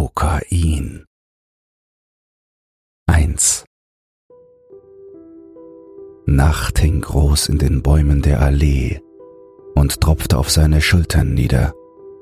[0.00, 1.04] Kokain.
[3.06, 3.66] 1.
[6.24, 9.02] Nacht hing groß in den Bäumen der Allee
[9.74, 11.74] und tropfte auf seine Schultern nieder,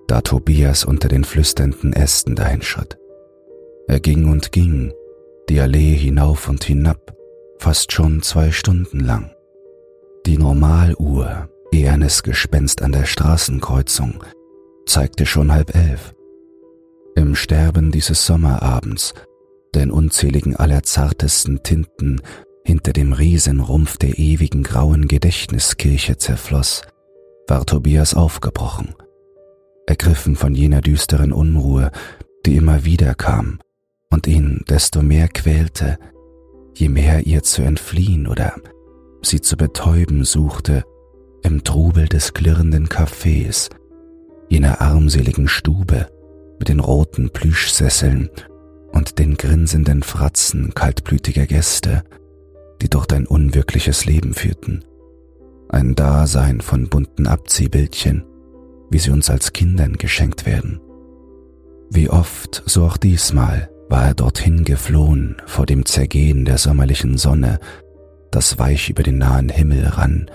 [0.09, 2.99] da Tobias unter den flüsternden Ästen dahinschritt.
[3.87, 4.93] Er ging und ging,
[5.49, 7.15] die Allee hinauf und hinab,
[7.61, 9.31] fast schon zwei Stunden lang.
[10.27, 14.25] Die Normaluhr, ehernes Gespenst an der Straßenkreuzung,
[14.85, 16.13] zeigte schon halb elf.
[17.19, 19.13] Im Sterben dieses Sommerabends,
[19.75, 22.23] der in unzähligen allerzartesten Tinten
[22.65, 26.83] hinter dem Riesenrumpf der ewigen grauen Gedächtniskirche zerfloss,
[27.49, 28.95] war Tobias aufgebrochen,
[29.89, 31.91] ergriffen von jener düsteren Unruhe,
[32.47, 33.59] die immer wieder kam
[34.11, 35.99] und ihn desto mehr quälte,
[36.77, 38.55] je mehr ihr zu entfliehen oder
[39.23, 40.85] sie zu betäuben suchte
[41.43, 43.71] im Trubel des klirrenden Cafés,
[44.49, 46.07] jener armseligen Stube
[46.59, 48.31] mit den roten Plüschsesseln
[48.93, 52.03] und den grinsenden Fratzen kaltblütiger Gäste,
[52.83, 54.85] die dort ein unwirkliches Leben führten.
[55.69, 58.25] Ein Dasein von bunten Abziehbildchen,
[58.91, 60.81] wie sie uns als Kindern geschenkt werden.
[61.91, 67.59] Wie oft, so auch diesmal, war er dorthin geflohen vor dem Zergehen der sommerlichen Sonne,
[68.31, 70.31] das weich über den nahen Himmel rann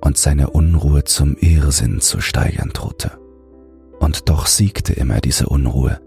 [0.00, 3.19] und seine Unruhe zum Irrsinn zu steigern drohte.
[4.00, 6.00] Und doch siegte immer diese Unruhe,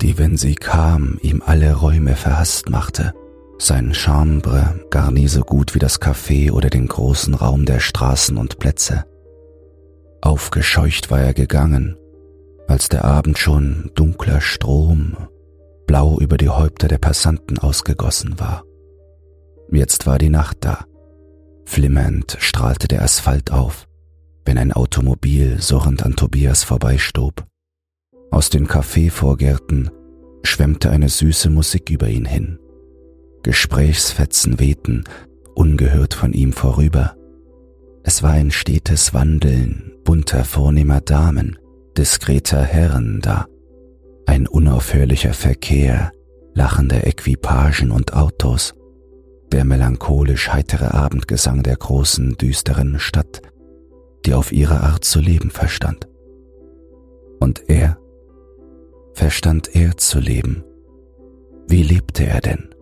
[0.00, 3.12] die, wenn sie kam, ihm alle Räume verhasst machte,
[3.58, 8.36] sein Chambre gar nie so gut wie das Café oder den großen Raum der Straßen
[8.36, 9.04] und Plätze.
[10.22, 11.96] Aufgescheucht war er gegangen,
[12.66, 15.16] als der Abend schon dunkler Strom
[15.86, 18.64] blau über die Häupter der Passanten ausgegossen war.
[19.70, 20.86] Jetzt war die Nacht da.
[21.66, 23.86] Flimmernd strahlte der Asphalt auf,
[24.44, 27.44] wenn ein Automobil surrend an Tobias vorbeistob.
[28.30, 29.90] Aus den Kaffeevorgärten
[30.42, 32.58] schwemmte eine süße Musik über ihn hin.
[33.42, 35.04] Gesprächsfetzen wehten,
[35.54, 37.16] ungehört von ihm vorüber.
[38.02, 41.58] Es war ein stetes Wandeln bunter, vornehmer Damen,
[41.96, 43.46] diskreter Herren da,
[44.26, 46.12] ein unaufhörlicher Verkehr
[46.54, 48.74] lachender Equipagen und Autos,
[49.50, 53.42] der melancholisch heitere Abendgesang der großen, düsteren Stadt,
[54.26, 56.08] die auf ihre Art zu leben verstand.
[57.40, 57.98] Und er?
[59.12, 60.64] Verstand er zu leben?
[61.68, 62.74] Wie lebte er denn?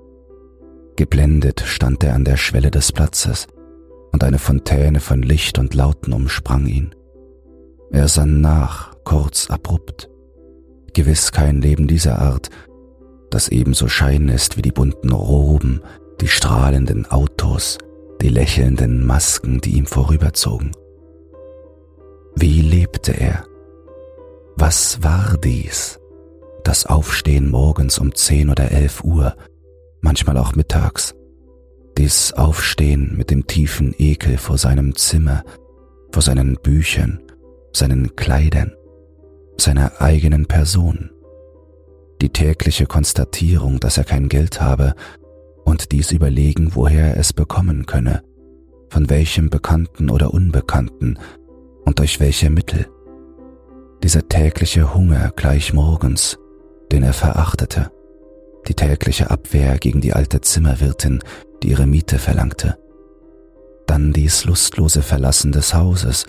[0.96, 3.48] Geblendet stand er an der Schwelle des Platzes,
[4.12, 6.94] und eine Fontäne von Licht und Lauten umsprang ihn.
[7.90, 10.10] Er sann nach, kurz abrupt,
[10.92, 12.50] gewiss kein Leben dieser Art,
[13.30, 15.80] das ebenso schein ist wie die bunten Roben,
[16.20, 17.78] die strahlenden Autos,
[18.20, 20.72] die lächelnden Masken, die ihm vorüberzogen.
[22.34, 23.44] Wie lebte er?
[24.56, 25.98] Was war dies?
[26.64, 29.36] Das Aufstehen morgens um zehn oder elf Uhr,
[30.00, 31.14] manchmal auch mittags.
[31.98, 35.42] Dies Aufstehen mit dem tiefen Ekel vor seinem Zimmer,
[36.12, 37.20] vor seinen Büchern,
[37.72, 38.72] seinen Kleidern,
[39.58, 41.10] seiner eigenen Person.
[42.20, 44.94] Die tägliche Konstatierung, dass er kein Geld habe
[45.64, 48.22] und dies überlegen, woher er es bekommen könne,
[48.88, 51.18] von welchem Bekannten oder Unbekannten
[51.84, 52.88] und durch welche Mittel.
[54.02, 56.38] Dieser tägliche Hunger gleich morgens,
[56.90, 57.90] den er verachtete,
[58.68, 61.20] die tägliche Abwehr gegen die alte Zimmerwirtin,
[61.62, 62.78] die ihre Miete verlangte.
[63.86, 66.26] Dann dies lustlose Verlassen des Hauses,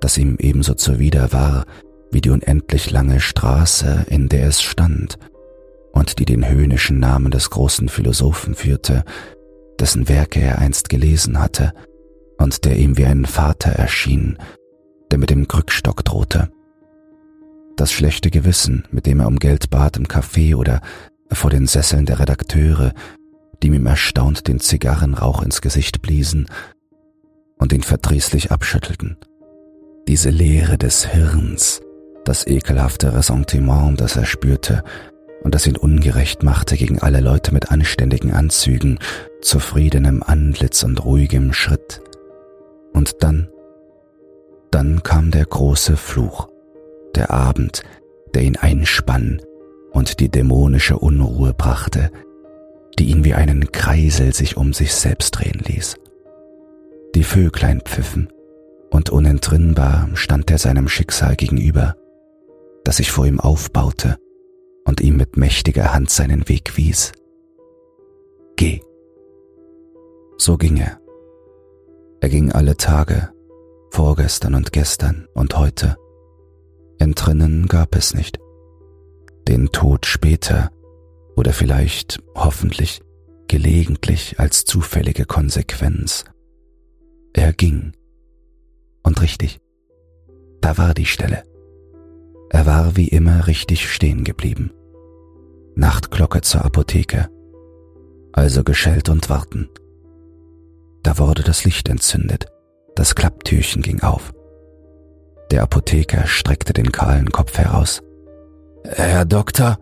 [0.00, 1.64] das ihm ebenso zuwider war
[2.10, 5.18] wie die unendlich lange Straße, in der es stand
[5.92, 9.02] und die den höhnischen Namen des großen Philosophen führte,
[9.80, 11.72] dessen Werke er einst gelesen hatte
[12.38, 14.38] und der ihm wie ein Vater erschien,
[15.10, 16.50] der mit dem Krückstock drohte.
[17.76, 20.80] Das schlechte Gewissen, mit dem er um Geld bat im Café oder
[21.30, 22.92] vor den Sesseln der Redakteure,
[23.62, 26.46] die ihm erstaunt den Zigarrenrauch ins Gesicht bliesen
[27.58, 29.16] und ihn verdrießlich abschüttelten.
[30.08, 31.80] Diese Leere des Hirns,
[32.24, 34.84] das ekelhafte Ressentiment, das er spürte
[35.42, 38.98] und das ihn ungerecht machte gegen alle Leute mit anständigen Anzügen,
[39.42, 42.00] zufriedenem Antlitz und ruhigem Schritt.
[42.92, 43.48] Und dann,
[44.70, 46.48] dann kam der große Fluch,
[47.14, 47.82] der Abend,
[48.34, 49.40] der ihn einspann
[49.92, 52.10] und die dämonische Unruhe brachte,
[52.98, 55.96] die ihn wie einen Kreisel sich um sich selbst drehen ließ.
[57.14, 58.28] Die Vöglein pfiffen,
[58.90, 61.96] und unentrinnbar stand er seinem Schicksal gegenüber,
[62.84, 64.16] das sich vor ihm aufbaute
[64.84, 67.12] und ihm mit mächtiger Hand seinen Weg wies.
[68.56, 68.80] Geh.
[70.38, 71.00] So ging er.
[72.20, 73.30] Er ging alle Tage,
[73.96, 75.96] vorgestern und gestern und heute.
[76.98, 78.38] Entrinnen gab es nicht.
[79.48, 80.70] den Tod später
[81.34, 83.00] oder vielleicht hoffentlich
[83.48, 86.26] gelegentlich als zufällige Konsequenz.
[87.32, 87.92] Er ging.
[89.02, 89.60] Und richtig,
[90.60, 91.44] da war die Stelle.
[92.50, 94.72] Er war wie immer richtig stehen geblieben.
[95.74, 97.30] Nachtglocke zur Apotheke.
[98.32, 99.70] Also geschellt und warten.
[101.02, 102.46] Da wurde das Licht entzündet.
[102.96, 104.32] Das Klapptürchen ging auf.
[105.50, 108.02] Der Apotheker streckte den kahlen Kopf heraus.
[108.84, 109.78] Herr Doktor?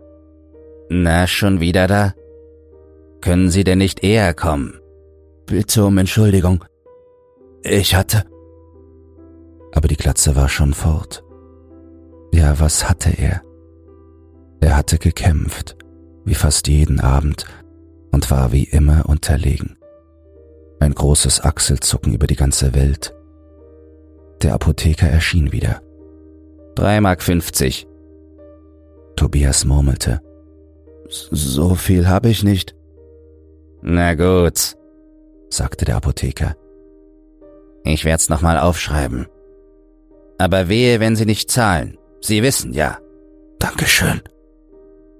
[0.89, 2.13] Na, schon wieder da?
[3.21, 4.79] Können Sie denn nicht eher kommen?
[5.47, 6.63] Bitte um Entschuldigung.
[7.63, 8.23] Ich hatte.
[9.73, 11.23] Aber die Glatze war schon fort.
[12.33, 13.41] Ja, was hatte er?
[14.59, 15.77] Er hatte gekämpft,
[16.25, 17.45] wie fast jeden Abend,
[18.11, 19.77] und war wie immer unterlegen.
[20.85, 23.15] Ein großes Achselzucken über die ganze Welt.
[24.43, 25.81] Der Apotheker erschien wieder.
[26.75, 27.87] Drei Mark fünfzig.
[29.15, 30.21] Tobias murmelte.
[31.09, 32.75] So viel habe ich nicht.
[33.81, 34.75] Na gut,
[35.49, 36.55] sagte der Apotheker.
[37.83, 39.25] Ich werd's nochmal aufschreiben.
[40.37, 41.97] Aber wehe, wenn Sie nicht zahlen.
[42.21, 42.99] Sie wissen ja.
[43.57, 44.21] Dankeschön,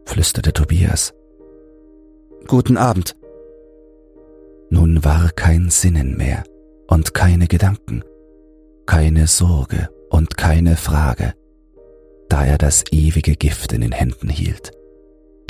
[0.06, 1.16] flüsterte Tobias.
[2.46, 3.16] Guten Abend.
[4.70, 6.44] Nun war kein Sinnen mehr
[6.88, 8.04] und keine Gedanken,
[8.86, 11.34] keine Sorge und keine Frage,
[12.30, 14.72] da er das ewige Gift in den Händen hielt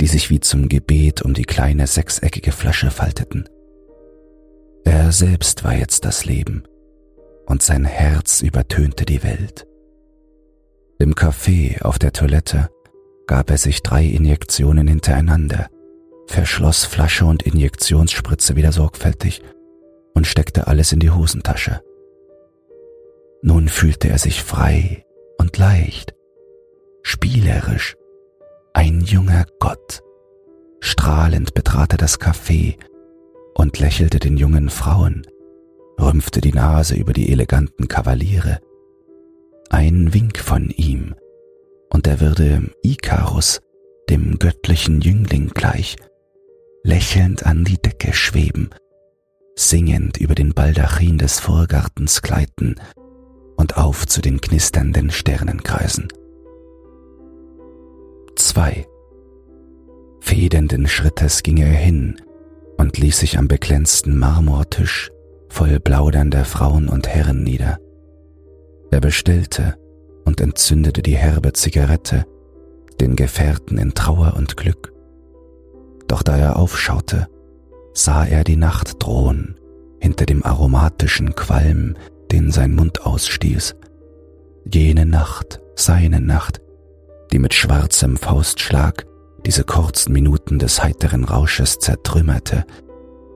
[0.00, 3.48] die sich wie zum Gebet um die kleine sechseckige Flasche falteten.
[4.84, 6.64] Er selbst war jetzt das Leben,
[7.46, 9.66] und sein Herz übertönte die Welt.
[10.98, 12.68] Im Café auf der Toilette
[13.26, 15.68] gab er sich drei Injektionen hintereinander,
[16.26, 19.42] verschloss Flasche und Injektionsspritze wieder sorgfältig
[20.14, 21.80] und steckte alles in die Hosentasche.
[23.42, 25.04] Nun fühlte er sich frei
[25.38, 26.14] und leicht,
[27.02, 27.96] spielerisch
[28.76, 30.02] ein junger Gott.
[30.80, 32.76] Strahlend betrat er das Café
[33.54, 35.26] und lächelte den jungen Frauen,
[35.98, 38.60] rümpfte die Nase über die eleganten Kavaliere.
[39.70, 41.14] Ein Wink von ihm,
[41.88, 43.60] und er würde Ikarus,
[44.10, 45.96] dem göttlichen Jüngling gleich,
[46.86, 48.70] lächelnd an die Decke schweben,
[49.56, 52.76] singend über den Baldachin des Vorgartens gleiten
[53.56, 56.06] und auf zu den knisternden Sternenkreisen.
[58.36, 58.86] 2.
[60.20, 62.20] Federnden Schrittes ging er hin
[62.76, 65.10] und ließ sich am beglänzten Marmortisch
[65.48, 67.80] voll plaudernder Frauen und Herren nieder.
[68.92, 69.76] Er bestellte
[70.24, 72.26] und entzündete die herbe Zigarette,
[73.00, 74.95] den Gefährten in Trauer und Glück.
[76.08, 77.28] Doch da er aufschaute,
[77.92, 79.56] sah er die Nacht drohen
[80.00, 81.96] hinter dem aromatischen Qualm,
[82.30, 83.74] den sein Mund ausstieß.
[84.72, 86.60] Jene Nacht, seine Nacht,
[87.32, 89.06] die mit schwarzem Faustschlag
[89.44, 92.64] diese kurzen Minuten des heiteren Rausches zertrümmerte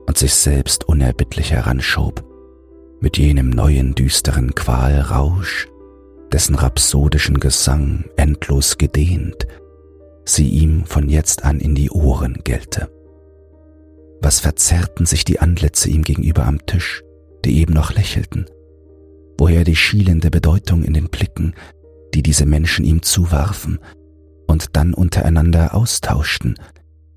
[0.07, 2.23] und sich selbst unerbittlich heranschob,
[2.99, 5.67] mit jenem neuen düsteren Qualrausch,
[6.31, 9.47] dessen rhapsodischen Gesang endlos gedehnt
[10.33, 12.89] sie ihm von jetzt an in die Ohren gellte.
[14.21, 17.03] Was verzerrten sich die Antlitze ihm gegenüber am Tisch,
[17.43, 18.45] die eben noch lächelten?
[19.37, 21.55] Woher die schielende Bedeutung in den Blicken,
[22.13, 23.79] die diese Menschen ihm zuwarfen
[24.47, 26.55] und dann untereinander austauschten,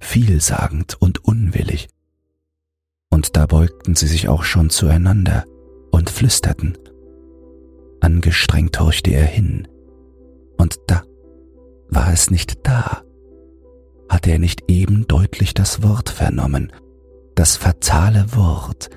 [0.00, 1.88] vielsagend und unwillig.
[3.10, 5.44] Und da beugten sie sich auch schon zueinander
[5.90, 6.78] und flüsterten.
[8.00, 9.68] Angestrengt horchte er hin,
[10.56, 11.02] und da
[11.94, 13.02] war es nicht da.
[14.08, 16.72] Hatte er nicht eben deutlich das Wort vernommen,
[17.34, 18.90] das fatale Wort,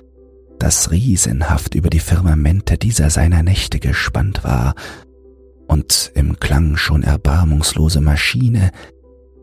[0.60, 4.75] das riesenhaft über die Firmamente dieser seiner Nächte gespannt war
[5.68, 8.72] und im Klang schon erbarmungslose Maschine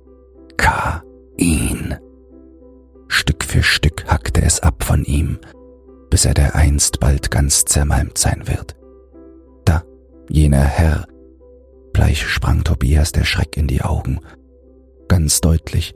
[3.08, 5.38] Stück für Stück hackte es ab von ihm,
[6.14, 8.76] bis er dereinst bald ganz zermalmt sein wird.
[9.64, 9.82] Da,
[10.28, 11.08] jener Herr,
[11.92, 14.20] bleich sprang Tobias der Schreck in die Augen,
[15.08, 15.92] ganz deutlich,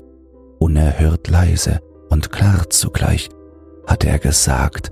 [0.58, 3.28] unerhört leise und klar zugleich,
[3.86, 4.90] hatte er gesagt,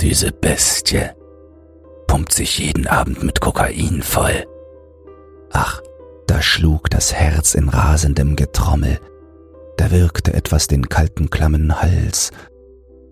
[0.00, 1.10] diese Bestie
[2.08, 4.48] pumpt sich jeden Abend mit Kokain voll.
[5.52, 5.80] Ach,
[6.26, 8.98] da schlug das Herz in rasendem Getrommel,
[9.76, 12.32] da wirkte etwas den kalten klammen Hals,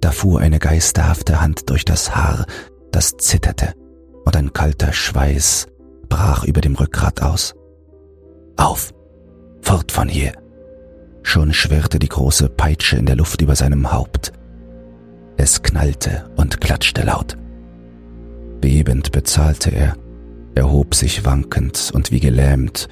[0.02, 2.44] da fuhr eine geisterhafte Hand durch das Haar,
[2.90, 3.72] das zitterte,
[4.24, 5.68] und ein kalter Schweiß
[6.08, 7.54] brach über dem Rückgrat aus.
[8.56, 8.92] Auf,
[9.62, 10.32] fort von hier!
[11.22, 14.32] Schon schwirrte die große Peitsche in der Luft über seinem Haupt.
[15.36, 17.38] Es knallte und klatschte laut.
[18.60, 19.94] Bebend bezahlte er,
[20.56, 22.88] erhob sich wankend und wie gelähmt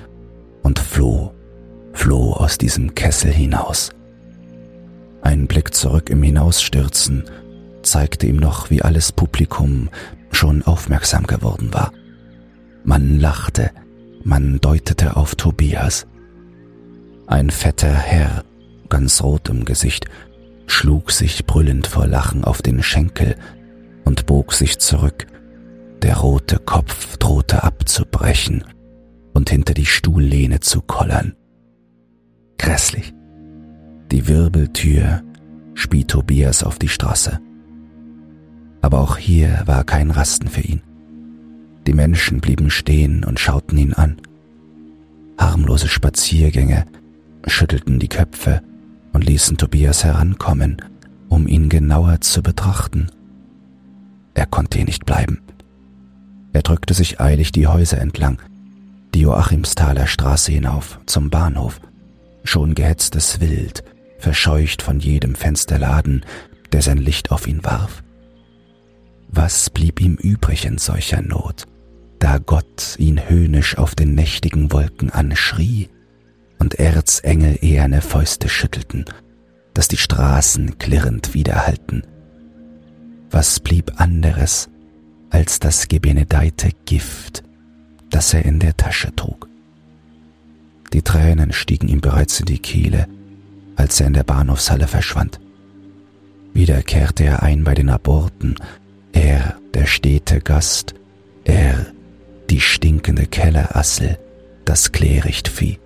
[0.62, 1.34] und floh,
[1.92, 3.90] floh aus diesem Kessel hinaus.
[5.22, 7.24] Ein Blick zurück im Hinausstürzen
[7.82, 9.88] zeigte ihm noch, wie alles Publikum
[10.32, 11.92] schon aufmerksam geworden war.
[12.84, 13.70] Man lachte,
[14.22, 16.06] man deutete auf Tobias.
[17.26, 18.44] Ein fetter Herr,
[18.88, 20.06] ganz rot im Gesicht,
[20.66, 23.36] schlug sich brüllend vor Lachen auf den Schenkel
[24.04, 25.26] und bog sich zurück.
[26.02, 28.64] Der rote Kopf drohte abzubrechen
[29.34, 31.34] und hinter die Stuhllehne zu kollern.
[32.58, 33.12] Grässlich.
[34.10, 35.22] Die Wirbeltür
[35.74, 37.38] spie Tobias auf die Straße.
[38.82, 40.82] Aber auch hier war kein Rasten für ihn.
[41.86, 44.16] Die Menschen blieben stehen und schauten ihn an.
[45.38, 46.86] Harmlose Spaziergänge
[47.46, 48.62] schüttelten die Köpfe
[49.12, 50.82] und ließen Tobias herankommen,
[51.28, 53.06] um ihn genauer zu betrachten.
[54.34, 55.40] Er konnte hier nicht bleiben.
[56.52, 58.40] Er drückte sich eilig die Häuser entlang,
[59.14, 61.80] die Joachimsthaler Straße hinauf zum Bahnhof,
[62.42, 63.84] schon gehetztes Wild,
[64.20, 66.24] verscheucht von jedem Fensterladen,
[66.72, 68.02] der sein Licht auf ihn warf.
[69.28, 71.66] Was blieb ihm übrig in solcher Not,
[72.18, 75.88] da Gott ihn höhnisch auf den nächtigen Wolken anschrie
[76.58, 79.04] und Erzengel eherne Fäuste schüttelten,
[79.74, 82.06] dass die Straßen klirrend widerhallten?
[83.30, 84.68] Was blieb anderes
[85.30, 87.44] als das gebenedeite Gift,
[88.10, 89.48] das er in der Tasche trug?
[90.92, 93.06] Die Tränen stiegen ihm bereits in die Kehle,
[93.80, 95.40] als er in der Bahnhofshalle verschwand.
[96.52, 98.56] Wieder kehrte er ein bei den Aborten
[99.12, 100.94] er, der stete Gast,
[101.44, 101.86] er,
[102.50, 104.18] die stinkende Kellerassel,
[104.64, 105.78] das Klärichtvieh.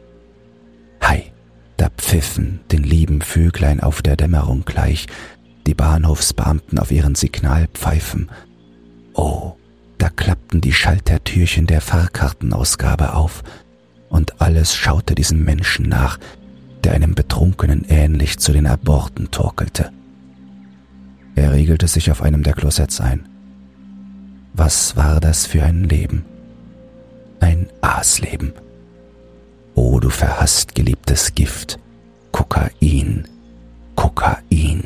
[1.02, 1.32] Hei,
[1.76, 5.06] da pfiffen den lieben Vöglein auf der Dämmerung gleich,
[5.66, 8.30] die Bahnhofsbeamten auf ihren Signalpfeifen.
[9.14, 9.52] Oh,
[9.98, 13.42] da klappten die Schaltertürchen der Fahrkartenausgabe auf,
[14.08, 16.18] und alles schaute diesem Menschen nach,
[16.84, 19.90] der einem Betrunkenen ähnlich zu den Aborten torkelte.
[21.34, 23.26] Er regelte sich auf einem der Klosets ein.
[24.52, 26.24] Was war das für ein Leben?
[27.40, 28.52] Ein Aasleben.
[29.74, 31.78] O du verhasst geliebtes Gift,
[32.30, 33.26] Kokain,
[33.96, 34.84] Kokain.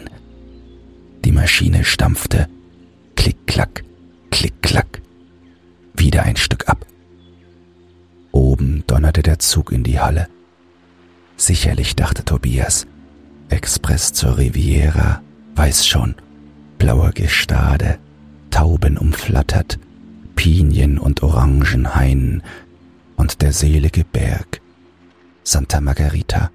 [1.25, 2.49] Die Maschine stampfte,
[3.17, 3.85] klick, klack,
[4.31, 5.03] klick, klack,
[5.95, 6.87] wieder ein Stück ab.
[8.33, 10.29] Oben donnerte der Zug in die Halle.
[11.39, 12.89] Sicherlich, dachte Tobias,
[13.49, 15.23] Express zur Riviera,
[15.55, 16.17] weiß schon,
[16.79, 17.99] blauer Gestade,
[18.51, 19.79] Tauben umflattert,
[20.35, 22.43] Pinien und Orangenhainen
[23.17, 24.61] und der selige Berg,
[25.45, 26.51] Santa Margarita.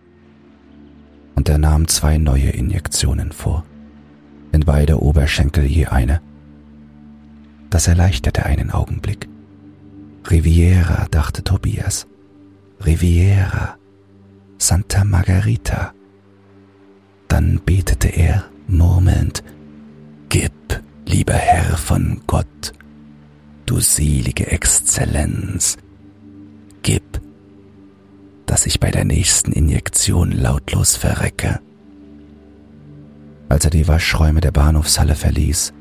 [1.35, 3.63] Und er nahm zwei neue Injektionen vor,
[4.51, 6.21] in beide Oberschenkel je eine.
[7.69, 9.29] Das erleichterte einen Augenblick.
[10.29, 12.05] Riviera, dachte Tobias.
[12.85, 13.77] Riviera,
[14.63, 15.93] Santa Margarita.
[17.27, 19.43] Dann betete er, murmelnd,
[20.29, 20.53] Gib,
[21.05, 22.71] lieber Herr von Gott,
[23.65, 25.75] du selige Exzellenz,
[26.81, 27.03] gib,
[28.45, 31.59] dass ich bei der nächsten Injektion lautlos verrecke.
[33.49, 35.73] Als er die Waschräume der Bahnhofshalle verließ,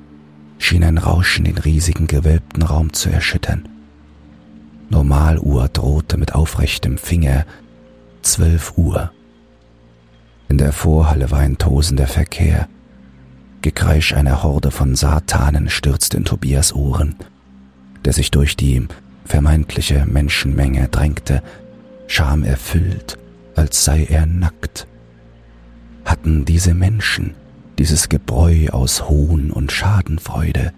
[0.59, 3.69] schien ein Rauschen den riesigen gewölbten Raum zu erschüttern.
[4.91, 7.47] Normaluhr drohte mit aufrechtem Finger
[8.23, 9.12] zwölf Uhr.
[10.49, 12.69] In der Vorhalle war ein tosender Verkehr,
[13.62, 17.14] Gekreisch einer Horde von Satanen stürzte in Tobias Ohren,
[18.05, 18.88] der sich durch die
[19.25, 21.45] vermeintliche Menschenmenge drängte,
[22.09, 23.19] schamerfüllt,
[23.55, 24.88] als sei er nackt.
[26.05, 27.35] Hatten diese Menschen,
[27.79, 30.73] dieses Gebräu aus Hohn und Schadenfreude,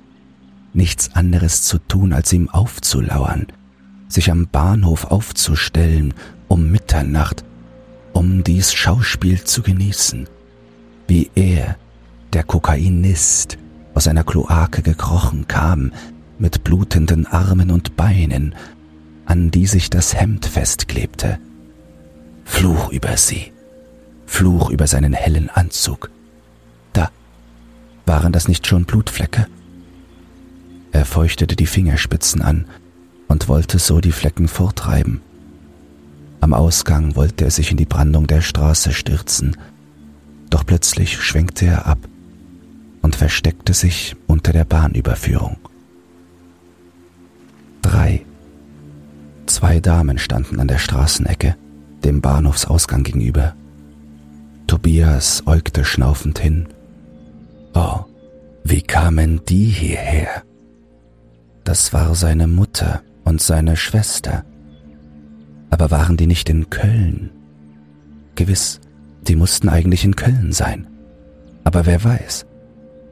[0.75, 3.47] nichts anderes zu tun, als ihm aufzulauern,
[4.09, 6.13] sich am Bahnhof aufzustellen
[6.55, 7.45] um Mitternacht,
[8.13, 10.29] um dies Schauspiel zu genießen,
[11.09, 11.77] wie er
[12.33, 13.59] der Kokainist
[13.93, 15.93] aus einer Kloake gekrochen kam,
[16.39, 18.55] mit blutenden Armen und Beinen,
[19.27, 21.41] an die sich das Hemd festklebte.
[22.45, 23.53] Fluch über sie,
[24.25, 26.09] Fluch über seinen hellen Anzug.
[26.93, 27.11] Da,
[28.07, 29.49] waren das nicht schon Blutflecke?
[30.93, 32.67] Er feuchtete die Fingerspitzen an
[33.27, 35.21] und wollte so die Flecken fortreiben.
[36.45, 39.57] Am Ausgang wollte er sich in die Brandung der Straße stürzen,
[40.51, 41.97] doch plötzlich schwenkte er ab
[43.01, 45.57] und versteckte sich unter der Bahnüberführung.
[47.81, 48.27] Drei.
[49.47, 51.57] Zwei Damen standen an der Straßenecke,
[52.05, 53.55] dem Bahnhofsausgang gegenüber.
[54.67, 56.69] Tobias äugte schnaufend hin.
[57.73, 58.01] Oh,
[58.65, 60.43] wie kamen die hierher?
[61.65, 64.45] Das war seine Mutter und seine Schwester.
[65.75, 67.31] Aber waren die nicht in Köln?
[68.37, 68.81] Gewiss,
[69.23, 70.87] die mussten eigentlich in Köln sein.
[71.65, 72.47] Aber wer weiß,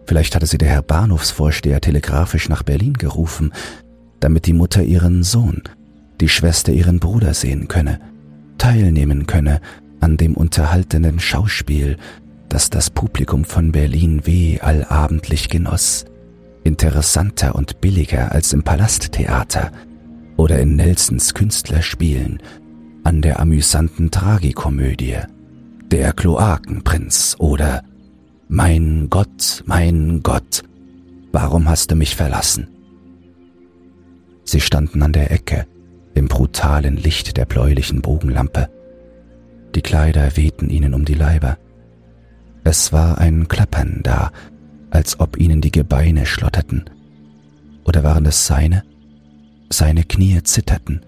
[0.06, 3.52] vielleicht hatte sie der Herr Bahnhofsvorsteher telegrafisch nach Berlin gerufen,
[4.20, 5.64] damit die Mutter ihren Sohn,
[6.20, 7.98] die Schwester ihren Bruder sehen könne,
[8.58, 9.60] teilnehmen könne
[9.98, 11.96] an dem unterhaltenden Schauspiel,
[12.48, 16.04] das das Publikum von Berlin weh allabendlich genoss,
[16.62, 19.72] interessanter und billiger als im Palasttheater
[20.36, 22.40] oder in Nelsons Künstlerspielen,
[23.04, 25.18] an der amüsanten Tragikomödie,
[25.90, 27.82] der Kloakenprinz oder
[28.48, 30.62] Mein Gott, mein Gott,
[31.32, 32.68] warum hast du mich verlassen?
[34.44, 35.66] Sie standen an der Ecke,
[36.14, 38.68] im brutalen Licht der bläulichen Bogenlampe.
[39.74, 41.58] Die Kleider wehten ihnen um die Leiber.
[42.64, 44.30] Es war ein Klappern da,
[44.90, 46.84] als ob ihnen die Gebeine schlotterten.
[47.84, 48.84] Oder waren es seine?
[49.72, 51.00] Seine Knie zitterten,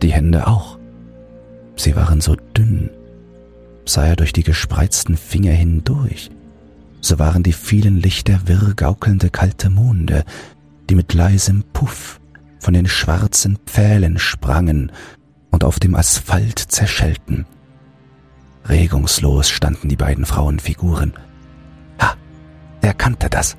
[0.00, 0.78] die Hände auch.
[1.74, 2.88] Sie waren so dünn,
[3.84, 6.30] sah er durch die gespreizten Finger hindurch.
[7.00, 10.24] So waren die vielen Lichter wirr gaukelnde kalte Monde,
[10.88, 12.20] die mit leisem Puff
[12.60, 14.92] von den schwarzen Pfählen sprangen
[15.50, 17.44] und auf dem Asphalt zerschellten.
[18.68, 21.14] Regungslos standen die beiden Frauenfiguren.
[22.00, 22.14] Ha,
[22.82, 23.56] er kannte das.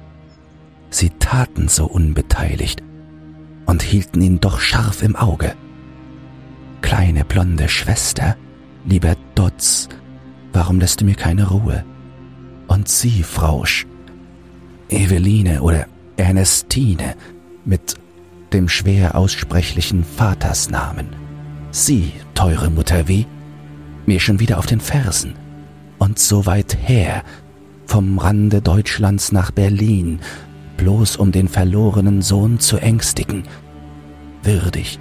[0.89, 2.81] Sie taten so unbeteiligt
[3.72, 5.54] und hielten ihn doch scharf im Auge.
[6.82, 8.36] Kleine blonde Schwester,
[8.86, 9.88] lieber Dotz,
[10.51, 11.86] warum lässt du mir keine Ruhe?
[12.68, 13.86] Und Sie, Frau Sch
[14.90, 15.86] Eveline oder
[16.18, 17.16] Ernestine
[17.63, 17.96] mit
[18.51, 21.08] dem schwer aussprechlichen Vatersnamen.
[21.72, 23.25] Sie, teure Mutter wie,
[24.06, 25.36] mir schon wieder auf den Fersen.
[25.98, 27.24] Und so weit her,
[27.86, 30.20] vom Rande Deutschlands nach Berlin,
[30.75, 33.44] bloß um den verlorenen Sohn zu ängstigen.
[34.43, 35.00] Würdig,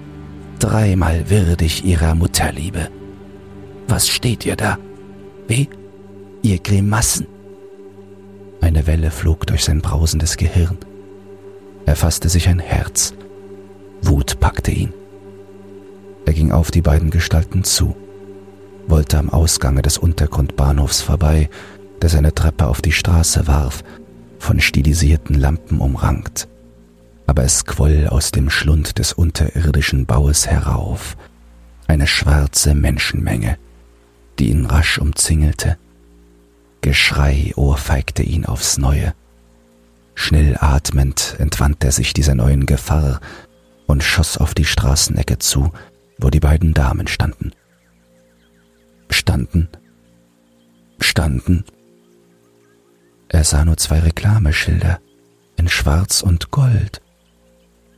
[0.58, 2.88] dreimal würdig ihrer Mutterliebe.
[3.88, 4.78] Was steht ihr da?
[5.48, 5.68] Wie?
[6.42, 7.26] Ihr Grimassen.
[8.60, 10.78] Eine Welle flog durch sein brausendes Gehirn.
[11.86, 13.14] Er fasste sich ein Herz.
[14.02, 14.92] Wut packte ihn.
[16.26, 17.96] Er ging auf die beiden Gestalten zu
[18.90, 21.48] wollte am Ausgange des Untergrundbahnhofs vorbei,
[22.02, 23.82] der seine Treppe auf die Straße warf,
[24.38, 26.48] von stilisierten Lampen umrankt.
[27.30, 31.16] Aber es quoll aus dem Schlund des unterirdischen Baues herauf,
[31.86, 33.56] eine schwarze Menschenmenge,
[34.40, 35.78] die ihn rasch umzingelte.
[36.80, 39.14] Geschrei ohrfeigte ihn aufs Neue.
[40.16, 43.20] Schnell atmend entwand er sich dieser neuen Gefahr
[43.86, 45.70] und schoss auf die Straßenecke zu,
[46.18, 47.52] wo die beiden Damen standen
[49.08, 49.68] standen,
[50.98, 51.64] standen.
[53.28, 54.98] Er sah nur zwei Reklameschilder
[55.56, 57.00] in Schwarz und Gold,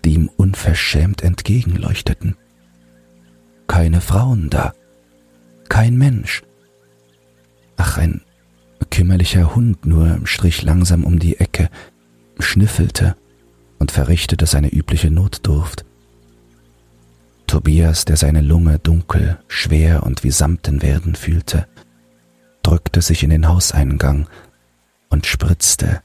[0.05, 2.37] die ihm unverschämt entgegenleuchteten.
[3.67, 4.75] Keine Frauen da,
[5.69, 6.43] kein Mensch.
[7.77, 8.23] Ach, ein
[8.91, 11.71] kümmerlicher Hund nur strich langsam um die Ecke,
[12.39, 13.17] schnüffelte
[13.79, 15.85] und verrichtete seine übliche Notdurft.
[17.47, 21.67] Tobias, der seine Lunge dunkel, schwer und wie Samten werden fühlte,
[22.63, 24.27] drückte sich in den Hauseingang
[25.11, 26.03] und spritzte,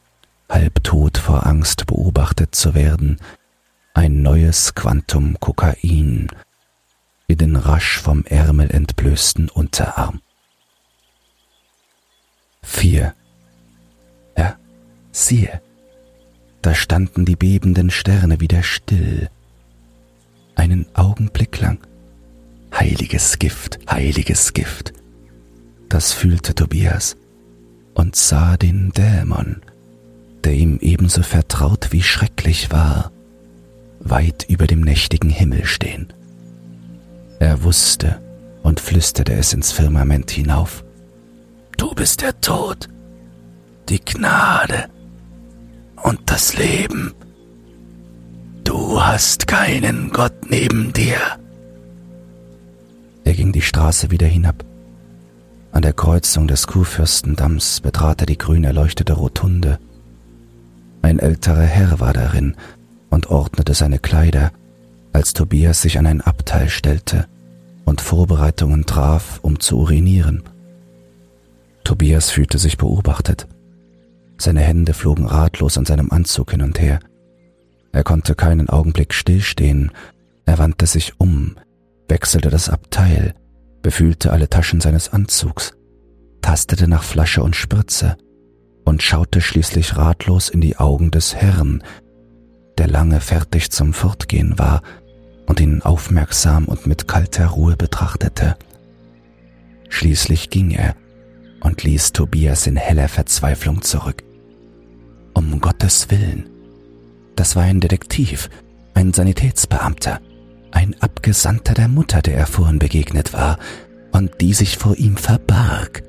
[0.49, 3.17] halbtot vor Angst beobachtet zu werden,
[3.97, 6.27] ein neues Quantum Kokain
[7.25, 10.21] in den rasch vom Ärmel entblößten Unterarm.
[12.61, 13.15] Vier.
[14.37, 14.55] Ja,
[15.11, 15.63] siehe,
[16.61, 19.31] da standen die bebenden Sterne wieder still,
[20.53, 21.79] einen Augenblick lang.
[22.71, 24.93] Heiliges Gift, heiliges Gift.
[25.89, 27.17] Das fühlte Tobias
[27.95, 29.63] und sah den Dämon,
[30.43, 33.11] der ihm ebenso vertraut wie schrecklich war,
[34.09, 36.13] weit über dem nächtigen Himmel stehen.
[37.39, 38.21] Er wusste
[38.63, 40.83] und flüsterte es ins Firmament hinauf.
[41.77, 42.89] Du bist der Tod,
[43.89, 44.89] die Gnade
[46.03, 47.13] und das Leben.
[48.63, 51.19] Du hast keinen Gott neben dir.
[53.23, 54.65] Er ging die Straße wieder hinab.
[55.71, 59.79] An der Kreuzung des Kurfürstendamms betrat er die grün erleuchtete Rotunde.
[61.01, 62.55] Ein älterer Herr war darin
[63.17, 64.51] und ordnete seine Kleider,
[65.11, 67.25] als Tobias sich an ein Abteil stellte
[67.83, 70.43] und Vorbereitungen traf, um zu urinieren.
[71.83, 73.47] Tobias fühlte sich beobachtet.
[74.37, 76.99] Seine Hände flogen ratlos an seinem Anzug hin und her.
[77.91, 79.91] Er konnte keinen Augenblick stillstehen,
[80.45, 81.55] er wandte sich um,
[82.07, 83.33] wechselte das Abteil,
[83.81, 85.73] befühlte alle Taschen seines Anzugs,
[86.43, 88.15] tastete nach Flasche und Spritze
[88.85, 91.81] und schaute schließlich ratlos in die Augen des Herrn,
[92.77, 94.81] der lange fertig zum Fortgehen war
[95.45, 98.55] und ihn aufmerksam und mit kalter Ruhe betrachtete.
[99.89, 100.95] Schließlich ging er
[101.61, 104.23] und ließ Tobias in heller Verzweiflung zurück.
[105.33, 106.49] Um Gottes Willen.
[107.35, 108.49] Das war ein Detektiv,
[108.93, 110.19] ein Sanitätsbeamter,
[110.71, 113.57] ein Abgesandter der Mutter, der er vorhin begegnet war
[114.11, 116.03] und die sich vor ihm verbarg.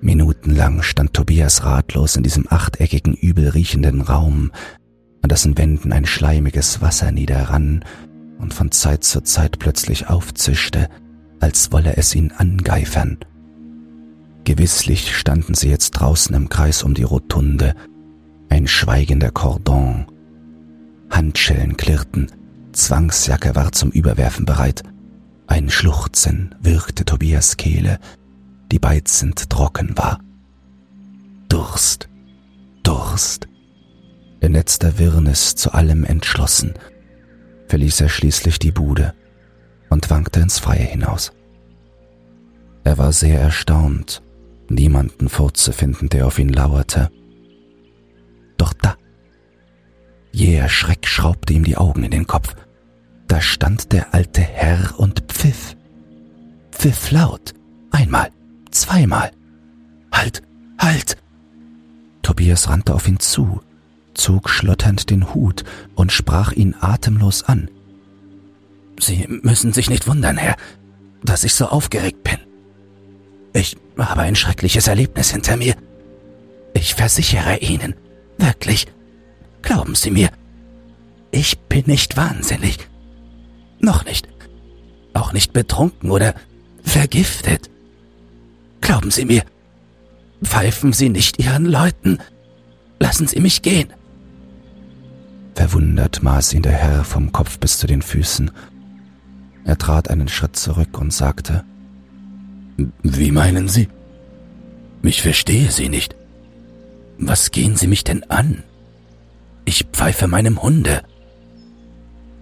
[0.00, 4.52] Minutenlang stand Tobias ratlos in diesem achteckigen, übel riechenden Raum,
[5.24, 7.82] an dessen Wänden ein schleimiges Wasser niederrann
[8.38, 10.90] und von Zeit zu Zeit plötzlich aufzischte,
[11.40, 13.16] als wolle es ihn angeifern.
[14.44, 17.74] Gewisslich standen sie jetzt draußen im Kreis um die Rotunde,
[18.50, 20.04] ein schweigender Kordon.
[21.08, 22.30] Handschellen klirrten,
[22.72, 24.82] Zwangsjacke war zum Überwerfen bereit.
[25.46, 27.98] Ein Schluchzen wirkte Tobias Kehle,
[28.70, 30.20] die beizend trocken war.
[31.48, 32.10] Durst,
[32.82, 33.48] Durst.
[34.44, 36.74] In letzter Wirrnis zu allem entschlossen,
[37.68, 39.14] verließ er schließlich die Bude
[39.88, 41.32] und wankte ins Freie hinaus.
[42.84, 44.20] Er war sehr erstaunt,
[44.68, 47.10] niemanden vorzufinden, der auf ihn lauerte.
[48.58, 48.98] Doch da,
[50.30, 52.54] jäher Schreck schraubte ihm die Augen in den Kopf.
[53.26, 55.74] Da stand der alte Herr und pfiff.
[56.70, 57.54] Pfiff laut.
[57.92, 58.28] Einmal,
[58.70, 59.30] zweimal.
[60.12, 60.42] Halt,
[60.78, 61.16] halt!
[62.20, 63.62] Tobias rannte auf ihn zu,
[64.14, 67.68] zog schlotternd den Hut und sprach ihn atemlos an.
[69.00, 70.56] Sie müssen sich nicht wundern, Herr,
[71.22, 72.38] dass ich so aufgeregt bin.
[73.52, 75.74] Ich habe ein schreckliches Erlebnis hinter mir.
[76.74, 77.94] Ich versichere Ihnen,
[78.38, 78.86] wirklich,
[79.62, 80.30] glauben Sie mir,
[81.30, 82.88] ich bin nicht wahnsinnig.
[83.80, 84.28] Noch nicht.
[85.14, 86.34] Auch nicht betrunken oder
[86.82, 87.70] vergiftet.
[88.80, 89.44] Glauben Sie mir,
[90.42, 92.18] pfeifen Sie nicht Ihren Leuten.
[92.98, 93.92] Lassen Sie mich gehen.
[95.54, 98.50] Verwundert maß ihn der Herr vom Kopf bis zu den Füßen.
[99.64, 101.64] Er trat einen Schritt zurück und sagte,
[103.02, 103.88] Wie meinen Sie?
[105.02, 106.16] Ich verstehe Sie nicht.
[107.18, 108.62] Was gehen Sie mich denn an?
[109.64, 111.02] Ich pfeife meinem Hunde.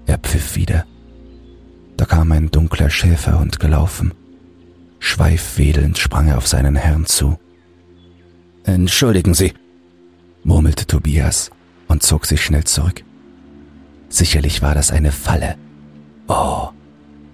[0.07, 0.85] Er pfiff wieder.
[1.97, 4.15] Da kam ein dunkler Schäferhund gelaufen.
[4.99, 7.39] Schweifwedelnd sprang er auf seinen Herrn zu.
[8.65, 9.53] Entschuldigen Sie,
[10.45, 11.51] murmelte Tobias
[11.93, 13.05] und zog sich schnell zurück.
[14.09, 15.57] Sicherlich war das eine Falle.
[16.27, 16.71] Oh,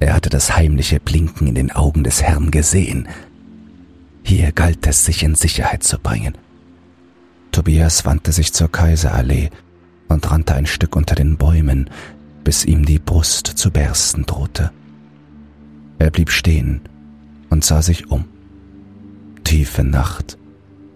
[0.01, 3.07] er hatte das heimliche Blinken in den Augen des Herrn gesehen.
[4.25, 6.37] Hier galt es, sich in Sicherheit zu bringen.
[7.53, 9.51] Tobias wandte sich zur Kaiserallee
[10.09, 11.89] und rannte ein Stück unter den Bäumen,
[12.43, 14.73] bis ihm die Brust zu bersten drohte.
[16.01, 16.81] Er blieb stehen
[17.49, 18.25] und sah sich um.
[19.45, 20.37] Tiefe Nacht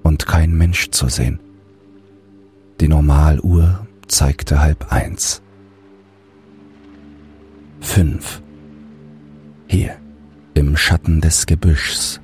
[0.03, 1.39] und kein Mensch zu sehen.
[2.81, 5.43] Die Normaluhr zeigte halb eins.
[7.81, 8.43] Fünf.
[9.67, 9.97] Hier,
[10.55, 12.21] im Schatten des Gebüschs,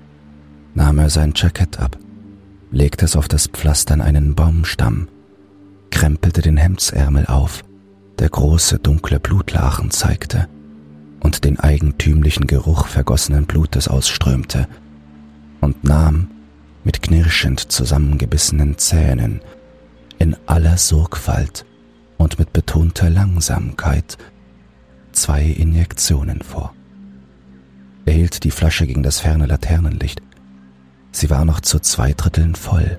[0.75, 1.97] nahm er sein Jackett ab,
[2.71, 5.09] legte es auf das Pflaster an einen Baumstamm,
[5.91, 7.65] krempelte den Hemdsärmel auf
[8.19, 10.49] der große dunkle Blutlachen zeigte
[11.21, 14.69] und den eigentümlichen Geruch vergossenen Blutes ausströmte,
[15.61, 16.31] und nahm
[16.85, 19.41] mit knirschend zusammengebissenen Zähnen
[20.19, 21.65] in aller Sorgfalt
[22.17, 24.19] und mit betonter Langsamkeit
[25.13, 26.75] zwei Injektionen vor.
[28.05, 30.23] Er hielt die Flasche gegen das ferne Laternenlicht.
[31.13, 32.99] Sie war noch zu zwei Dritteln voll.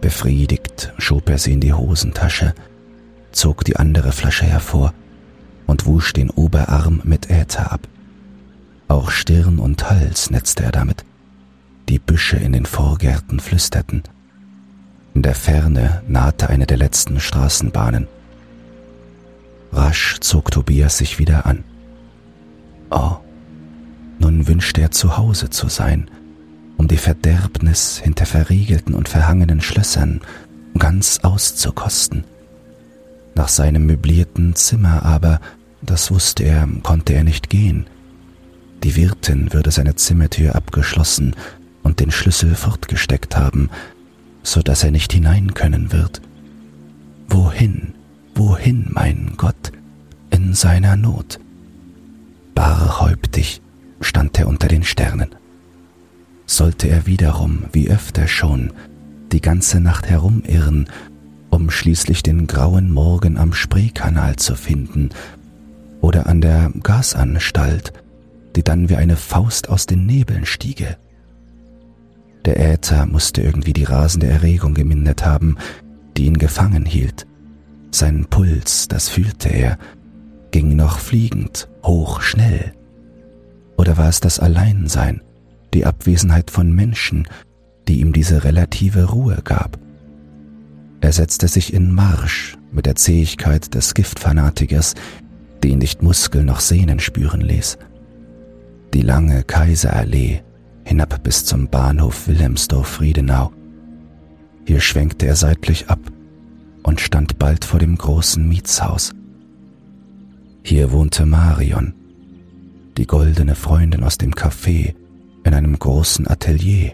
[0.00, 2.54] Befriedigt schob er sie in die Hosentasche,
[3.32, 4.92] zog die andere Flasche hervor
[5.66, 7.88] und wusch den Oberarm mit Äther ab.
[8.88, 11.04] Auch Stirn und Hals netzte er damit.
[11.88, 14.02] Die Büsche in den Vorgärten flüsterten.
[15.14, 18.08] In der Ferne nahte eine der letzten Straßenbahnen.
[19.72, 21.62] Rasch zog Tobias sich wieder an.
[22.90, 23.16] Oh,
[24.18, 26.10] nun wünschte er zu Hause zu sein,
[26.76, 30.20] um die Verderbnis hinter verriegelten und verhangenen Schlössern
[30.78, 32.24] ganz auszukosten.
[33.36, 35.40] Nach seinem möblierten Zimmer aber,
[35.80, 37.86] das wusste er, konnte er nicht gehen.
[38.82, 41.36] Die Wirtin würde seine Zimmertür abgeschlossen
[41.82, 43.70] und den Schlüssel fortgesteckt haben,
[44.44, 46.22] so dass er nicht hinein können wird.
[47.28, 47.94] Wohin,
[48.36, 49.72] wohin, mein Gott,
[50.30, 51.40] in seiner Not?
[52.54, 53.60] Barhäuptig
[54.00, 55.34] stand er unter den Sternen.
[56.46, 58.72] Sollte er wiederum, wie öfter schon,
[59.32, 60.88] die ganze Nacht herumirren
[61.54, 65.10] um schließlich den grauen Morgen am Spreekanal zu finden
[66.00, 67.92] oder an der Gasanstalt,
[68.56, 70.96] die dann wie eine Faust aus den Nebeln stiege.
[72.44, 75.56] Der Äther musste irgendwie die rasende Erregung gemindert haben,
[76.16, 77.26] die ihn gefangen hielt,
[77.90, 79.78] Sein Puls, das fühlte er,
[80.50, 82.72] ging noch fliegend, hoch, schnell.
[83.76, 85.22] Oder war es das Alleinsein,
[85.72, 87.28] die Abwesenheit von Menschen,
[87.86, 89.78] die ihm diese relative Ruhe gab?
[91.00, 94.94] Er setzte sich in Marsch mit der Zähigkeit des Giftfanatikers,
[95.62, 97.78] die nicht Muskel noch Sehnen spüren ließ.
[98.92, 100.42] Die lange Kaiserallee
[100.84, 103.52] hinab bis zum Bahnhof Wilhelmsdorf-Friedenau.
[104.66, 106.00] Hier schwenkte er seitlich ab
[106.82, 109.12] und stand bald vor dem großen Mietshaus.
[110.62, 111.94] Hier wohnte Marion,
[112.96, 114.94] die goldene Freundin aus dem Café
[115.44, 116.92] in einem großen Atelier.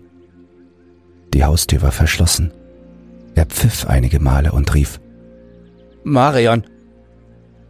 [1.35, 2.51] Die Haustür war verschlossen.
[3.35, 5.01] Er pfiff einige Male und rief
[6.03, 6.65] Marion.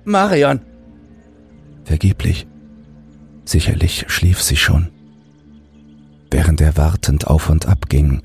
[0.05, 0.61] Marion.
[1.85, 2.47] Vergeblich.
[3.45, 4.89] Sicherlich schlief sie schon.
[6.31, 8.23] Während er wartend auf und ab ging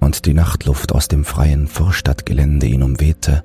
[0.00, 3.44] und die Nachtluft aus dem freien Vorstadtgelände ihn umwehte,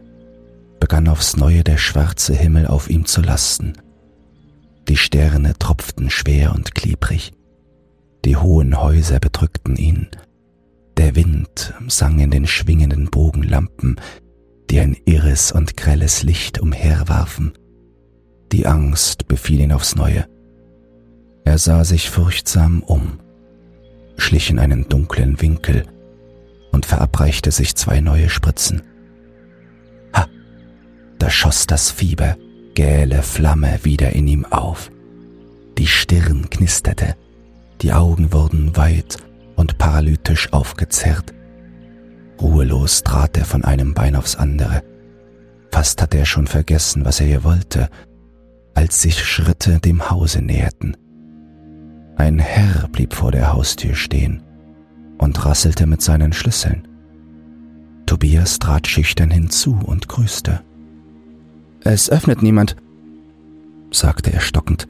[0.80, 3.74] begann aufs neue der schwarze Himmel auf ihm zu lasten.
[4.88, 7.34] Die Sterne tropften schwer und klebrig,
[8.24, 10.08] die hohen Häuser bedrückten ihn,
[10.98, 14.00] der Wind sang in den schwingenden Bogenlampen,
[14.70, 17.54] die ein irres und grelles Licht umherwarfen.
[18.52, 20.26] Die Angst befiel ihn aufs neue.
[21.46, 23.20] Er sah sich furchtsam um,
[24.18, 25.86] schlich in einen dunklen Winkel
[26.72, 28.82] und verabreichte sich zwei neue Spritzen.
[30.14, 30.28] Ha!
[31.20, 32.36] Da schoss das Fieber,
[32.76, 34.92] gähle Flamme wieder in ihm auf.
[35.78, 37.16] Die Stirn knisterte,
[37.82, 39.18] die Augen wurden weit
[39.56, 41.34] und paralytisch aufgezerrt.
[42.42, 44.84] Ruhelos trat er von einem Bein aufs andere.
[45.72, 47.90] Fast hatte er schon vergessen, was er hier wollte,
[48.74, 50.96] als sich Schritte dem Hause näherten.
[52.18, 54.42] Ein Herr blieb vor der Haustür stehen
[55.18, 56.88] und rasselte mit seinen Schlüsseln.
[58.06, 60.62] Tobias trat schüchtern hinzu und grüßte.
[61.82, 62.76] Es öffnet niemand,
[63.92, 64.88] sagte er stockend.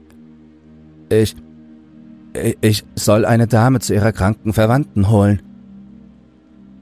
[1.10, 1.36] Ich.
[2.62, 5.42] Ich soll eine Dame zu ihrer kranken Verwandten holen.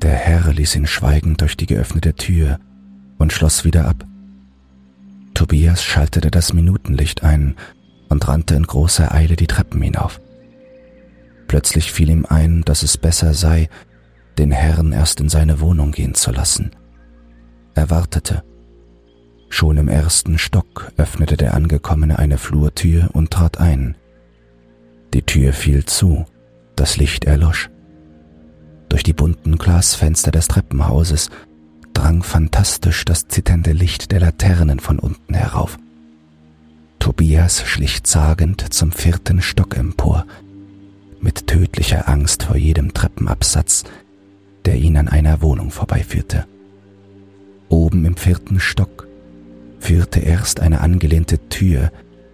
[0.02, 2.60] Der Herr ließ ihn schweigend durch die geöffnete Tür
[3.18, 4.06] und schloss wieder ab.
[5.34, 7.56] Tobias schaltete das Minutenlicht ein
[8.10, 10.20] und rannte in großer Eile die Treppen hinauf.
[11.56, 13.70] Plötzlich fiel ihm ein, dass es besser sei,
[14.38, 16.72] den Herrn erst in seine Wohnung gehen zu lassen.
[17.76, 18.44] Er wartete.
[19.48, 23.96] Schon im ersten Stock öffnete der Angekommene eine Flurtür und trat ein.
[25.14, 26.26] Die Tür fiel zu,
[26.76, 27.70] das Licht erlosch.
[28.90, 31.30] Durch die bunten Glasfenster des Treppenhauses
[31.94, 35.78] drang fantastisch das zitternde Licht der Laternen von unten herauf.
[37.00, 40.26] Tobias schlich zagend zum vierten Stock empor,
[41.26, 43.84] mit tödlicher Angst vor jedem Treppenabsatz,
[44.64, 46.46] der ihn an einer Wohnung vorbeiführte.
[47.68, 49.08] Oben im vierten Stock
[49.80, 51.92] führte erst eine angelehnte Tür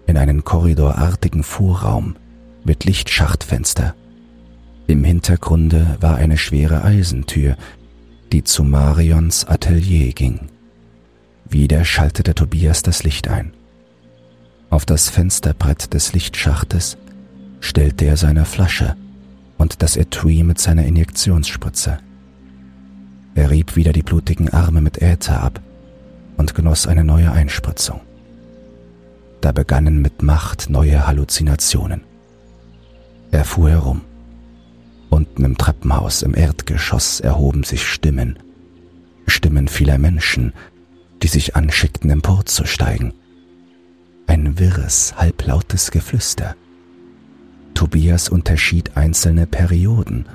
[0.08, 2.18] in einen korridorartigen Vorraum
[2.66, 3.96] mit Lichtschachtfenster.
[4.88, 7.56] Im Hintergrunde war eine schwere Eisentür,
[8.34, 10.50] die zu Marions Atelier ging.
[11.50, 13.54] Wieder schaltete Tobias das Licht ein.
[14.70, 16.98] Auf das Fensterbrett des Lichtschachtes
[17.62, 18.97] stellte er seine Flasche
[19.58, 22.00] und das Etui mit seiner Injektionsspritze.
[23.36, 25.62] Er rieb wieder die blutigen Arme mit Äther ab
[26.36, 28.02] und genoss eine neue Einspritzung.
[29.39, 32.02] Da begannen mit Macht neue Halluzinationen.
[33.32, 34.02] Er fuhr herum.
[35.10, 38.39] Unten im Treppenhaus im Erdgeschoss erhoben sich Stimmen,
[39.28, 40.54] Stimmen vieler Menschen,
[41.21, 43.13] die sich anschickten emporzusteigen.
[44.28, 46.56] Ein wirres, halblautes Geflüster.
[47.74, 50.26] Tobias unterschied einzelne Perioden.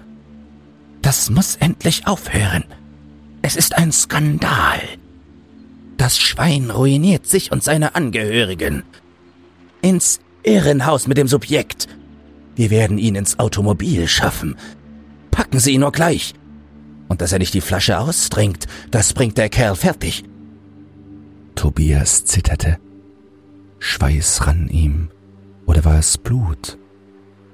[1.03, 2.64] Das muss endlich aufhören.
[3.42, 4.81] Es ist ein Skandal.
[5.96, 8.83] Das Schwein ruiniert sich und seine Angehörigen.
[9.83, 11.88] Ins Irrenhaus mit dem Subjekt.
[12.55, 14.57] Wir werden ihn ins Automobil schaffen.
[15.31, 16.35] Packen Sie ihn nur gleich.
[17.09, 20.25] Und dass er nicht die Flasche austrinkt, das bringt der Kerl fertig.
[21.55, 22.79] Tobias zitterte.
[23.79, 25.09] Schweiß rann ihm.
[25.66, 26.79] Oder war es Blut?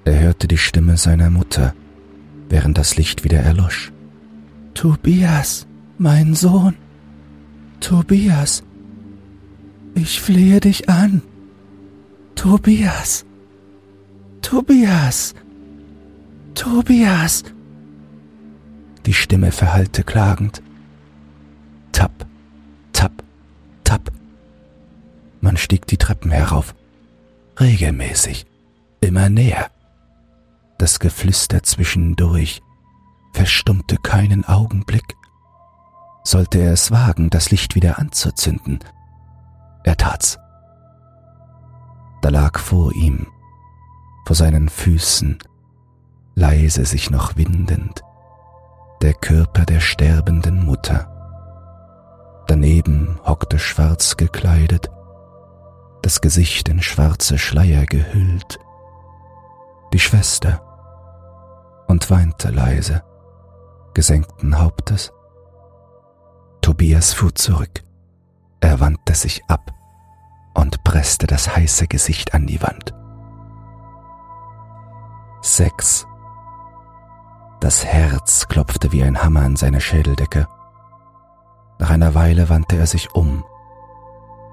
[0.05, 1.75] Er hörte die Stimme seiner Mutter,
[2.49, 3.93] während das Licht wieder erlosch.
[4.75, 5.67] Tobias,
[5.99, 6.75] mein Sohn.
[7.81, 8.63] Tobias,
[9.95, 11.23] ich flehe dich an.
[12.35, 13.25] Tobias.
[14.41, 15.35] Tobias.
[16.55, 17.45] Tobias.
[19.07, 20.63] Die Stimme verhallte klagend.
[21.93, 22.27] Tapp,
[22.93, 23.23] tapp,
[23.85, 24.13] tapp.
[25.41, 26.75] Man stieg die Treppen herauf.
[27.61, 28.47] Regelmäßig.
[29.01, 29.71] Immer näher.
[30.83, 32.61] Das Geflüster zwischendurch
[33.33, 35.15] verstummte keinen Augenblick.
[36.25, 38.81] Sollte er es wagen, das Licht wieder anzuzünden,
[39.85, 40.41] Er tat's.
[42.21, 43.29] Da lag vor ihm,
[44.27, 45.39] vor seinen Füßen,
[46.35, 48.03] leise sich noch windend,
[49.03, 52.43] der Körper der sterbenden Mutter.
[52.49, 54.91] Daneben hockte schwarz gekleidet,
[56.03, 58.59] das Gesicht in schwarze Schleier gehüllt,
[59.93, 60.61] die Schwester,
[61.93, 63.03] und weinte leise,
[63.93, 65.13] gesenkten Hauptes.
[66.63, 67.83] Tobias fuhr zurück,
[68.61, 69.75] er wandte sich ab
[70.55, 72.95] und presste das heiße Gesicht an die Wand.
[75.43, 76.07] Sechs.
[77.61, 80.49] Das Herz klopfte wie ein Hammer an seine Schädeldecke.
[81.79, 83.45] Nach einer Weile wandte er sich um.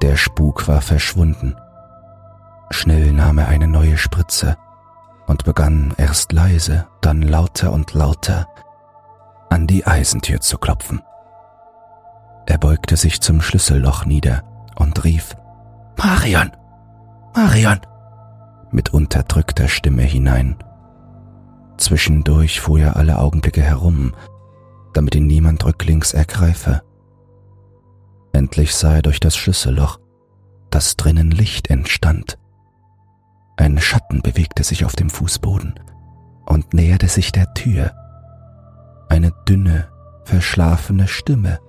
[0.02, 1.56] Der Spuk war verschwunden.
[2.70, 4.58] Schnell nahm er eine neue Spritze
[5.30, 8.48] und begann erst leise, dann lauter und lauter
[9.52, 11.02] an die Eisentür zu klopfen.
[12.48, 14.44] Er beugte sich zum Schlüsselloch nieder
[14.76, 15.36] und rief
[15.98, 16.52] Marion.
[17.36, 17.80] Marion.
[18.72, 20.58] mit unterdrückter Stimme hinein.
[21.78, 24.14] Zwischendurch fuhr er alle Augenblicke herum,
[24.94, 26.82] damit ihn niemand rücklings ergreife.
[28.34, 30.00] Endlich sah er durch das Schlüsselloch,
[30.72, 32.40] dass drinnen Licht entstand.
[33.60, 35.78] Ein Schatten bewegte sich auf dem Fußboden
[36.46, 37.92] und näherte sich der Tür.
[39.10, 39.90] Eine dünne,
[40.24, 41.60] verschlafene Stimme,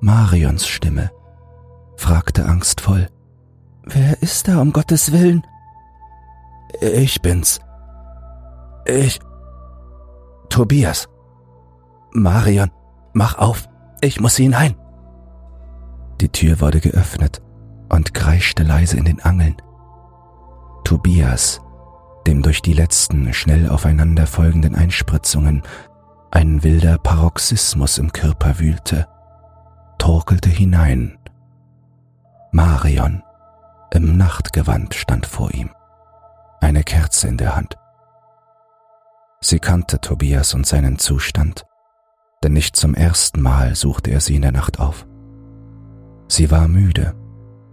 [0.00, 1.10] Marions Stimme,
[1.96, 3.08] fragte angstvoll,
[3.82, 5.44] Wer ist da um Gottes willen?
[6.80, 7.58] Ich bin's.
[8.84, 9.18] Ich.
[10.50, 11.08] Tobias.
[12.12, 12.70] Marion,
[13.12, 13.68] mach auf,
[14.00, 14.76] ich muss hinein.
[16.20, 17.42] Die Tür wurde geöffnet
[17.88, 19.56] und kreischte leise in den Angeln.
[20.86, 21.60] Tobias,
[22.28, 25.62] dem durch die letzten schnell aufeinander folgenden Einspritzungen
[26.30, 29.08] ein wilder Paroxysmus im Körper wühlte,
[29.98, 31.18] torkelte hinein.
[32.52, 33.24] Marion
[33.92, 35.70] im Nachtgewand stand vor ihm,
[36.60, 37.76] eine Kerze in der Hand.
[39.40, 41.66] Sie kannte Tobias und seinen Zustand,
[42.44, 45.04] denn nicht zum ersten Mal suchte er sie in der Nacht auf.
[46.28, 47.16] Sie war müde,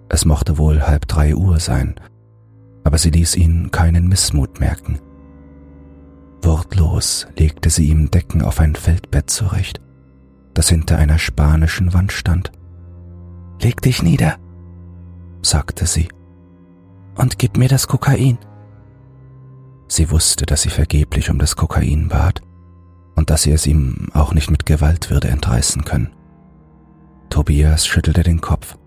[0.09, 1.99] es mochte wohl halb drei Uhr sein,
[2.83, 4.99] aber sie ließ ihn keinen Missmut merken.
[6.41, 9.81] Wortlos legte sie ihm Decken auf ein Feldbett zurecht,
[10.53, 12.51] das hinter einer spanischen Wand stand.
[13.61, 14.35] Leg dich nieder,
[15.41, 16.09] sagte sie,
[17.15, 18.37] und gib mir das Kokain.
[19.87, 22.41] Sie wusste, dass sie vergeblich um das Kokain bat
[23.15, 26.09] und dass sie es ihm auch nicht mit Gewalt würde entreißen können.
[27.29, 28.77] Tobias schüttelte den Kopf.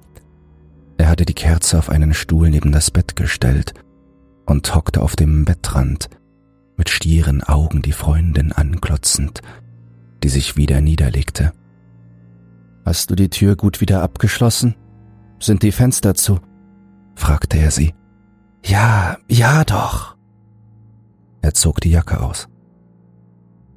[0.98, 3.74] Er hatte die Kerze auf einen Stuhl neben das Bett gestellt
[4.46, 6.08] und hockte auf dem Bettrand,
[6.76, 9.42] mit stieren Augen die Freundin anklotzend,
[10.22, 11.52] die sich wieder niederlegte.
[12.84, 14.76] Hast du die Tür gut wieder abgeschlossen?
[15.40, 16.38] Sind die Fenster zu?
[17.16, 17.94] fragte er sie.
[18.64, 20.16] Ja, ja doch.
[21.42, 22.48] Er zog die Jacke aus.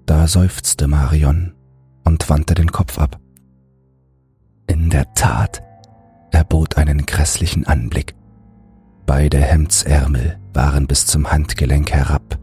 [0.05, 1.53] Da seufzte Marion
[2.03, 3.19] und wandte den Kopf ab.
[4.67, 5.61] In der Tat,
[6.31, 8.15] er bot einen grässlichen Anblick.
[9.09, 12.37] Beide Hemdsärmel waren bis zum Handgelenk herab,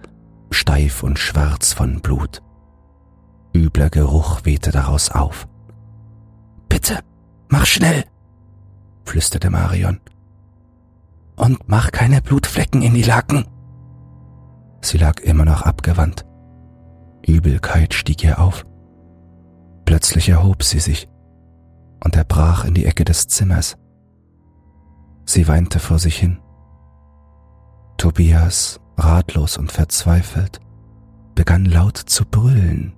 [0.51, 2.43] steif und schwarz von Blut.
[3.55, 5.47] Übler Geruch wehte daraus auf.
[6.69, 6.99] Bitte,
[7.49, 8.03] mach schnell,
[9.05, 10.01] flüsterte Marion.
[11.37, 13.47] Und mach keine Blutflecken in die Laken.
[14.81, 16.27] Sie lag immer noch abgewandt.
[17.25, 18.67] Übelkeit stieg ihr auf.
[19.85, 21.09] Plötzlich erhob sie sich
[22.03, 23.77] und er brach in die Ecke des Zimmers.
[25.27, 26.41] Sie weinte vor sich hin.
[27.97, 30.61] Tobias, ratlos und verzweifelt,
[31.35, 32.95] begann laut zu brüllen.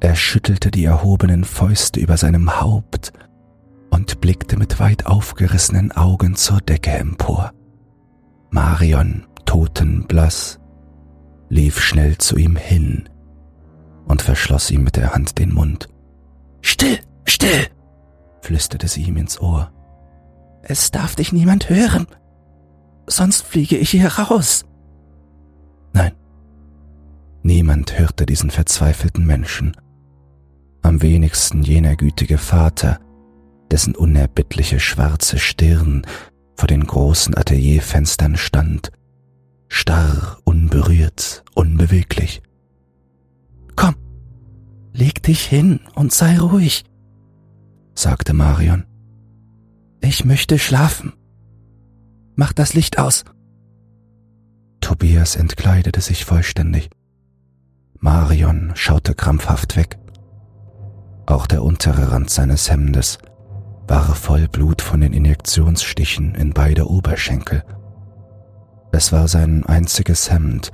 [0.00, 3.12] Er schüttelte die erhobenen Fäuste über seinem Haupt
[3.90, 7.52] und blickte mit weit aufgerissenen Augen zur Decke empor.
[8.50, 10.60] Marion, totenblass,
[11.48, 13.08] lief schnell zu ihm hin
[14.06, 15.88] und verschloss ihm mit der Hand den Mund.
[16.60, 17.66] Still, still,
[18.42, 19.72] flüsterte sie ihm ins Ohr.
[20.62, 22.06] Es darf dich niemand hören,
[23.06, 24.64] sonst fliege ich hier raus.
[25.92, 26.12] Nein,
[27.42, 29.76] niemand hörte diesen verzweifelten Menschen,
[30.82, 33.00] am wenigsten jener gütige Vater,
[33.70, 36.06] dessen unerbittliche schwarze Stirn
[36.56, 38.90] vor den großen Atelierfenstern stand,
[39.68, 42.42] starr, unberührt, unbeweglich.
[43.74, 43.96] Komm,
[44.92, 46.84] leg dich hin und sei ruhig,
[47.94, 48.84] sagte Marion.
[50.00, 51.12] Ich möchte schlafen.
[52.36, 53.24] Mach das Licht aus.
[54.80, 56.90] Tobias entkleidete sich vollständig.
[57.98, 59.98] Marion schaute krampfhaft weg.
[61.24, 63.18] Auch der untere Rand seines Hemdes
[63.88, 67.64] war voll Blut von den Injektionsstichen in beide Oberschenkel.
[68.92, 70.72] Es war sein einziges Hemd,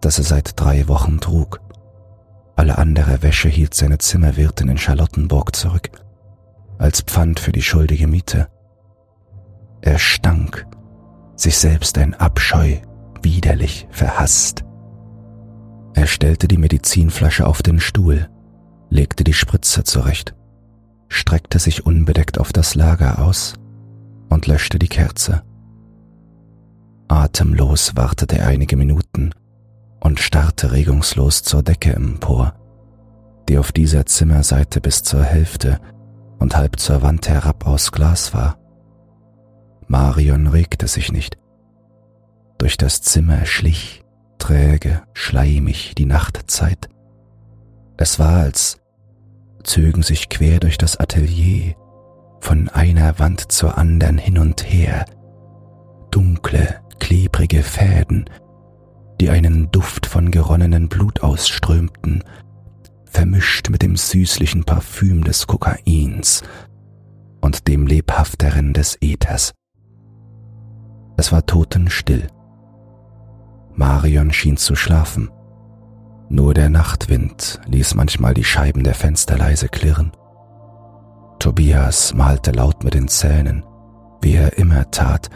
[0.00, 1.60] das er seit drei Wochen trug.
[2.56, 5.90] Alle andere Wäsche hielt seine Zimmerwirtin in Charlottenburg zurück,
[6.78, 8.48] als Pfand für die schuldige Miete.
[9.82, 10.66] Er stank,
[11.40, 12.76] sich selbst ein Abscheu,
[13.22, 14.64] widerlich, verhasst.
[15.94, 18.28] Er stellte die Medizinflasche auf den Stuhl,
[18.90, 20.34] legte die Spritze zurecht,
[21.08, 23.54] streckte sich unbedeckt auf das Lager aus
[24.28, 25.42] und löschte die Kerze.
[27.08, 29.34] Atemlos wartete er einige Minuten
[30.00, 32.54] und starrte regungslos zur Decke empor,
[33.48, 35.80] die auf dieser Zimmerseite bis zur Hälfte
[36.38, 38.59] und halb zur Wand herab aus Glas war.
[39.90, 41.36] Marion regte sich nicht.
[42.58, 44.04] Durch das Zimmer schlich,
[44.38, 46.88] träge, schleimig die Nachtzeit.
[47.96, 48.78] Es war, als
[49.64, 51.74] zögen sich quer durch das Atelier,
[52.40, 55.06] von einer Wand zur anderen hin und her,
[56.12, 58.30] dunkle, klebrige Fäden,
[59.20, 62.22] die einen Duft von geronnenem Blut ausströmten,
[63.06, 66.44] vermischt mit dem süßlichen Parfüm des Kokains
[67.40, 69.52] und dem lebhafteren des Äthers.
[71.20, 72.28] Es war totenstill.
[73.74, 75.28] Marion schien zu schlafen.
[76.30, 80.12] Nur der Nachtwind ließ manchmal die Scheiben der Fenster leise klirren.
[81.38, 83.66] Tobias malte laut mit den Zähnen,
[84.22, 85.28] wie er immer tat,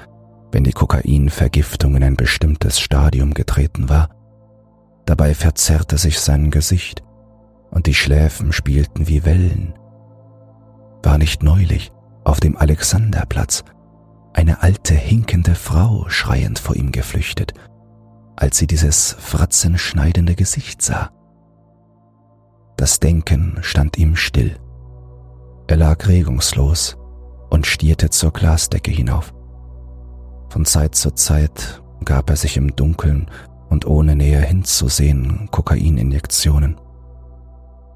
[0.53, 4.09] wenn die Kokainvergiftung in ein bestimmtes Stadium getreten war.
[5.05, 7.03] Dabei verzerrte sich sein Gesicht
[7.71, 9.75] und die Schläfen spielten wie Wellen.
[11.03, 11.93] War nicht neulich
[12.25, 13.65] auf dem Alexanderplatz
[14.35, 17.55] eine alte hinkende Frau schreiend vor ihm geflüchtet,
[18.37, 21.11] als sie dieses fratzenschneidende Gesicht sah.
[22.77, 24.59] Das Denken stand ihm still.
[25.69, 26.99] Er lag regungslos
[27.49, 29.33] und stierte zur Glasdecke hinauf.
[30.49, 33.31] Von Zeit zu Zeit gab er sich im Dunkeln
[33.71, 36.81] und ohne näher hinzusehen Kokaininjektionen.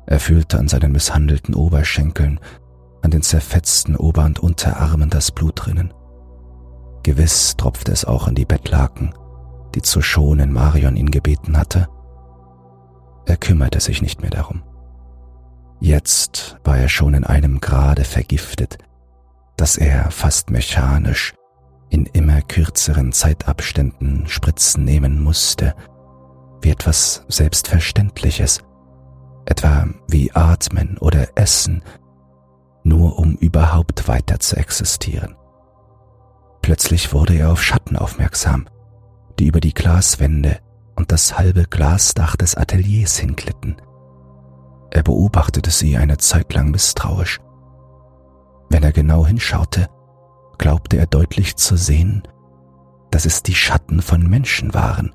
[0.06, 2.40] Er fühlte an seinen misshandelten Oberschenkeln,
[3.02, 5.92] an den zerfetzten Ober- und Unterarmen das Blut rinnen.
[7.02, 9.14] Gewiss tropfte es auch in die Bettlaken,
[9.74, 11.88] die zu schonen Marion ihn gebeten hatte.
[13.26, 14.62] Er kümmerte sich nicht mehr darum.
[15.80, 18.78] Jetzt war er schon in einem Grade vergiftet,
[19.56, 21.34] dass er fast mechanisch
[21.90, 25.74] in immer kürzeren Zeitabständen Spritzen nehmen musste,
[26.62, 28.60] wie etwas Selbstverständliches,
[29.46, 31.82] etwa wie Atmen oder Essen,
[32.82, 35.37] nur um überhaupt weiter zu existieren.
[36.62, 38.68] Plötzlich wurde er auf Schatten aufmerksam,
[39.38, 40.58] die über die Glaswände
[40.96, 43.76] und das halbe Glasdach des Ateliers hinglitten.
[44.90, 47.40] Er beobachtete sie eine Zeit lang misstrauisch.
[48.70, 49.88] Wenn er genau hinschaute,
[50.58, 52.22] glaubte er deutlich zu sehen,
[53.10, 55.14] dass es die Schatten von Menschen waren.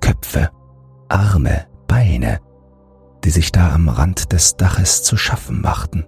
[0.00, 0.50] Köpfe,
[1.08, 2.40] Arme, Beine,
[3.24, 6.06] die sich da am Rand des Daches zu schaffen machten.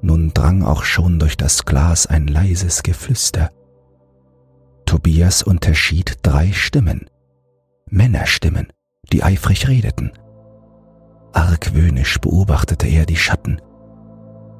[0.00, 3.50] Nun drang auch schon durch das Glas ein leises Geflüster.
[4.86, 7.10] Tobias unterschied drei Stimmen,
[7.90, 8.72] Männerstimmen,
[9.12, 10.12] die eifrig redeten.
[11.32, 13.60] Argwöhnisch beobachtete er die Schatten.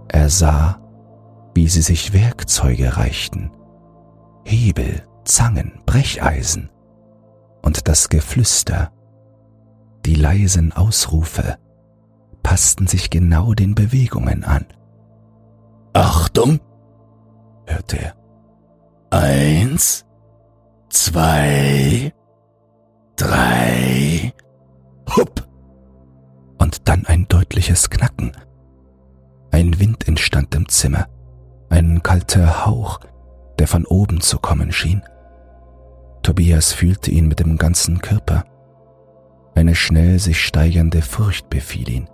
[0.09, 0.80] Er sah,
[1.55, 3.51] wie sie sich Werkzeuge reichten,
[4.45, 6.70] Hebel, Zangen, Brecheisen
[7.62, 8.93] und das Geflüster,
[10.05, 11.59] die leisen Ausrufe
[12.43, 14.64] passten sich genau den Bewegungen an.
[15.99, 16.61] Achtung,
[17.67, 18.15] hörte er.
[19.11, 20.07] Eins,
[20.91, 22.13] zwei,
[23.17, 24.33] drei,
[25.17, 25.45] hupp.
[26.59, 28.31] Und dann ein deutliches Knacken.
[29.51, 31.09] Ein Wind entstand im Zimmer,
[31.69, 33.01] ein kalter Hauch,
[33.59, 35.03] der von oben zu kommen schien.
[36.23, 38.45] Tobias fühlte ihn mit dem ganzen Körper.
[39.57, 42.09] Eine schnell sich steigernde Furcht befiel ihn.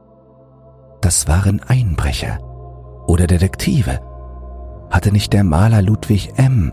[1.03, 2.39] Das waren Einbrecher
[3.07, 4.01] oder Detektive.
[4.91, 6.73] Hatte nicht der Maler Ludwig M.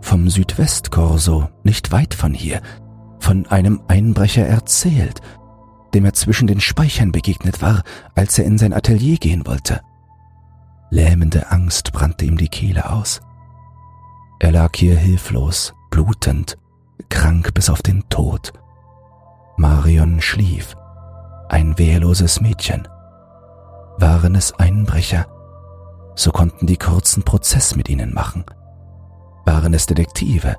[0.00, 2.60] vom Südwestkorso nicht weit von hier
[3.20, 5.20] von einem Einbrecher erzählt,
[5.94, 7.82] dem er zwischen den Speichern begegnet war,
[8.14, 9.80] als er in sein Atelier gehen wollte.
[10.90, 13.20] Lähmende Angst brannte ihm die Kehle aus.
[14.40, 16.56] Er lag hier hilflos, blutend,
[17.10, 18.52] krank bis auf den Tod.
[19.56, 20.74] Marion schlief,
[21.48, 22.86] ein wehrloses Mädchen.
[23.98, 25.26] Waren es Einbrecher,
[26.18, 28.44] so konnten die kurzen Prozess mit ihnen machen.
[29.44, 30.56] Waren es Detektive,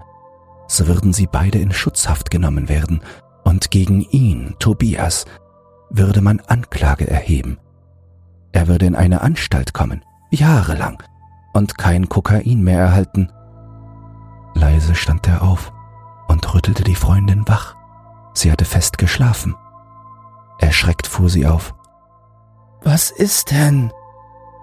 [0.68, 3.02] so würden sie beide in Schutzhaft genommen werden,
[3.44, 5.26] und gegen ihn, Tobias,
[5.90, 7.58] würde man Anklage erheben.
[8.54, 11.04] Er würde in eine Anstalt kommen, Jahrelang.
[11.54, 13.32] Und kein Kokain mehr erhalten.
[14.54, 15.74] Leise stand er auf
[16.28, 17.76] und rüttelte die Freundin wach.
[18.34, 19.56] Sie hatte fest geschlafen.
[20.60, 21.74] Erschreckt fuhr sie auf.
[22.84, 23.92] Was ist denn?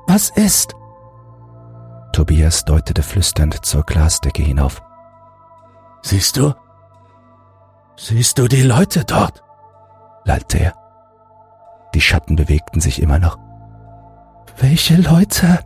[0.07, 0.76] Was ist?
[2.17, 4.81] Tobias deutete flüsternd zur Glasdecke hinauf.
[6.01, 6.55] Siehst du?
[7.99, 9.45] Siehst du die Leute dort?
[10.25, 10.73] lallte er.
[11.95, 13.37] Die Schatten bewegten sich immer noch.
[14.57, 15.59] Welche Leute?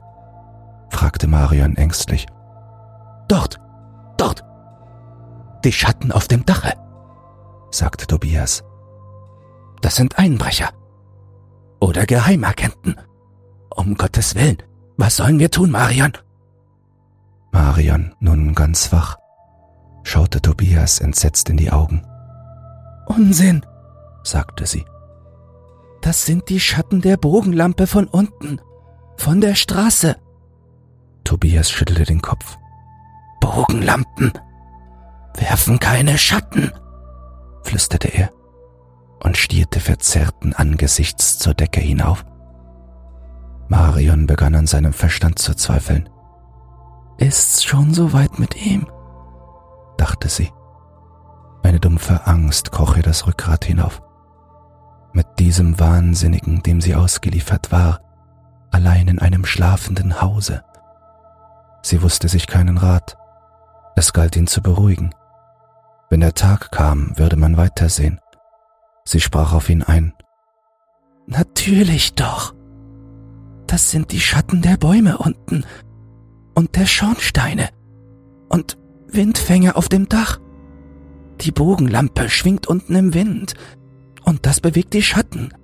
[0.89, 2.27] fragte Marion ängstlich.
[3.29, 3.61] Dort,
[4.17, 4.43] dort.
[5.65, 6.73] Die Schatten auf dem Dache,
[7.71, 8.65] sagte Tobias.
[9.83, 10.71] Das sind Einbrecher.
[11.79, 12.97] Oder Geheimagenten.
[13.73, 14.61] Um Gottes Willen,
[14.97, 16.13] was sollen wir tun, Marion?
[17.53, 19.17] Marion, nun ganz wach,
[20.03, 22.03] schaute Tobias entsetzt in die Augen.
[23.07, 23.65] Unsinn,
[24.23, 24.85] sagte sie.
[26.03, 28.61] Das sind die Schatten der Bogenlampe von unten,
[29.17, 30.17] von der Straße.
[31.25, 32.57] Tobias schüttelte den Kopf.
[33.41, 34.33] Bogenlampen
[35.35, 36.73] werfen keine Schatten,
[37.63, 38.31] flüsterte er
[39.23, 42.25] und stierte verzerrten Angesichts zur Decke hinauf.
[43.69, 46.09] Marion begann an seinem Verstand zu zweifeln.
[47.21, 48.89] Ist's schon so weit mit ihm?
[49.99, 50.51] dachte sie.
[51.62, 54.01] Eine dumpfe Angst kroch ihr das Rückgrat hinauf.
[55.12, 58.01] Mit diesem Wahnsinnigen, dem sie ausgeliefert war,
[58.71, 60.64] allein in einem schlafenden Hause.
[61.83, 63.18] Sie wusste sich keinen Rat.
[63.97, 65.14] Es galt ihn zu beruhigen.
[66.09, 68.18] Wenn der Tag kam, würde man weitersehen.
[69.05, 70.14] Sie sprach auf ihn ein.
[71.27, 72.55] Natürlich doch.
[73.66, 75.64] Das sind die Schatten der Bäume unten
[76.55, 77.69] und der Schornsteine
[78.49, 78.79] und
[79.09, 80.39] Windfänger auf dem Dach.
[81.41, 83.55] Die Bogenlampe schwingt unten im Wind
[84.25, 85.55] und das bewegt die Schatten.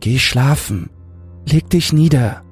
[0.00, 0.90] Geh schlafen,
[1.46, 2.42] leg dich nieder.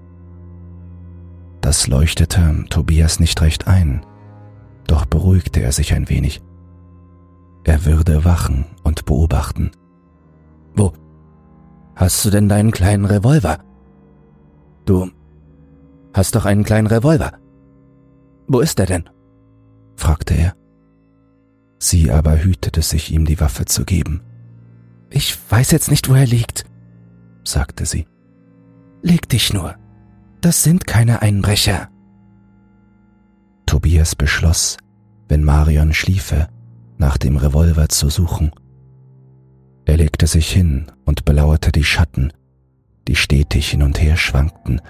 [1.60, 4.06] Das leuchtete Tobias nicht recht ein,
[4.86, 6.40] doch beruhigte er sich ein wenig.
[7.64, 9.72] Er würde wachen und beobachten.
[10.74, 10.92] Wo?
[11.94, 13.58] Hast du denn deinen kleinen Revolver?
[14.86, 15.10] Du
[16.14, 17.32] hast doch einen kleinen Revolver.
[18.46, 19.08] Wo ist er denn?
[19.96, 20.54] fragte er.
[21.78, 24.22] Sie aber hütete sich, ihm die Waffe zu geben.
[25.10, 26.64] Ich weiß jetzt nicht, wo er liegt,
[27.44, 28.06] sagte sie.
[29.02, 29.76] Leg dich nur.
[30.40, 31.88] Das sind keine Einbrecher.
[33.66, 34.76] Tobias beschloss,
[35.28, 36.48] wenn Marion schliefe,
[36.98, 38.50] nach dem Revolver zu suchen.
[39.84, 42.32] Er legte sich hin und belauerte die Schatten,
[43.08, 44.80] die stetig hin und her schwankten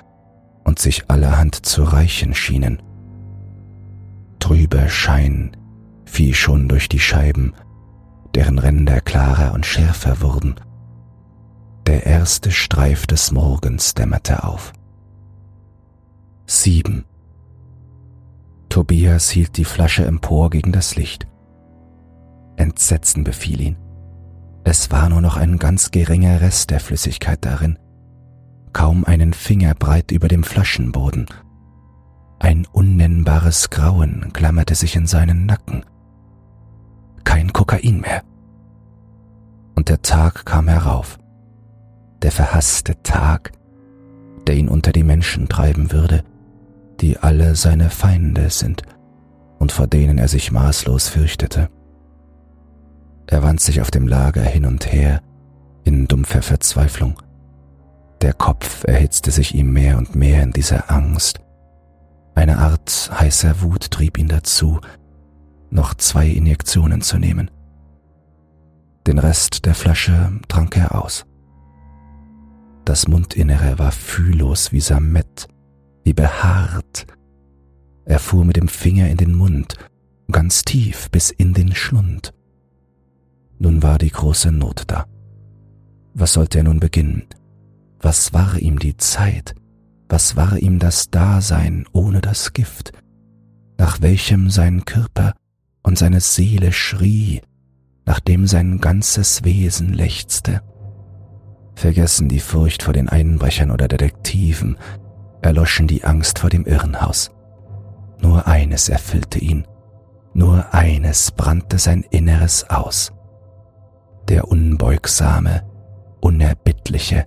[0.65, 2.83] und sich allerhand zu reichen schienen.
[4.39, 5.57] Trüber Schein
[6.05, 7.55] fiel schon durch die Scheiben,
[8.35, 10.57] deren Ränder klarer und schärfer wurden.
[11.87, 14.73] Der erste Streif des Morgens dämmerte auf.
[16.47, 17.05] Sieben.
[18.69, 21.27] Tobias hielt die Flasche empor gegen das Licht.
[22.57, 23.77] Entsetzen befiel ihn.
[24.65, 27.79] Es war nur noch ein ganz geringer Rest der Flüssigkeit darin,
[28.73, 31.27] kaum einen Finger breit über dem Flaschenboden.
[32.39, 35.85] Ein unnennbares Grauen klammerte sich in seinen Nacken.
[37.25, 38.23] Kein Kokain mehr.
[39.75, 41.19] Und der Tag kam herauf.
[42.23, 43.53] Der verhasste Tag,
[44.47, 46.25] der ihn unter die Menschen treiben würde,
[47.01, 48.83] die alle seine Feinde sind
[49.59, 51.69] und vor denen er sich maßlos fürchtete.
[53.27, 55.23] Er wand sich auf dem Lager hin und her
[55.85, 57.21] in dumpfer Verzweiflung.
[58.21, 61.41] Der Kopf erhitzte sich ihm mehr und mehr in dieser Angst.
[62.35, 64.81] Eine Art heißer Wut trieb ihn dazu,
[65.71, 67.51] noch zwei Injektionen zu nehmen.
[69.07, 71.25] Den Rest der Flasche trank er aus.
[72.85, 75.49] Das Mundinnere war fühllos wie Samett,
[76.05, 77.07] wie behaart.
[78.05, 79.77] Er fuhr mit dem Finger in den Mund,
[80.31, 82.33] ganz tief bis in den Schlund.
[83.59, 85.07] Nun war die große Not da.
[86.15, 87.27] Was sollte er nun beginnen?
[88.01, 89.55] Was war ihm die Zeit?
[90.09, 92.93] Was war ihm das Dasein ohne das Gift,
[93.79, 95.35] nach welchem sein Körper
[95.83, 97.43] und seine Seele schrie,
[98.07, 100.63] nachdem sein ganzes Wesen lechzte?
[101.75, 104.77] Vergessen die Furcht vor den Einbrechern oder Detektiven,
[105.43, 107.31] erloschen die Angst vor dem Irrenhaus.
[108.21, 109.67] Nur eines erfüllte ihn,
[110.35, 113.13] nur eines brannte sein Inneres aus
[114.31, 115.65] der unbeugsame,
[116.21, 117.27] unerbittliche,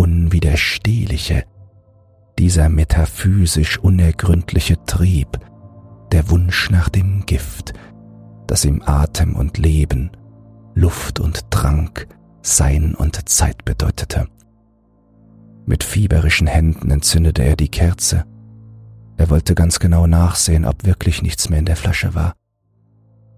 [0.00, 1.44] unwiderstehliche,
[2.38, 5.38] dieser metaphysisch unergründliche Trieb,
[6.10, 7.74] der Wunsch nach dem Gift,
[8.46, 10.10] das ihm Atem und Leben,
[10.74, 12.08] Luft und Trank,
[12.40, 14.26] Sein und Zeit bedeutete.
[15.66, 18.24] Mit fieberischen Händen entzündete er die Kerze.
[19.18, 22.32] Er wollte ganz genau nachsehen, ob wirklich nichts mehr in der Flasche war.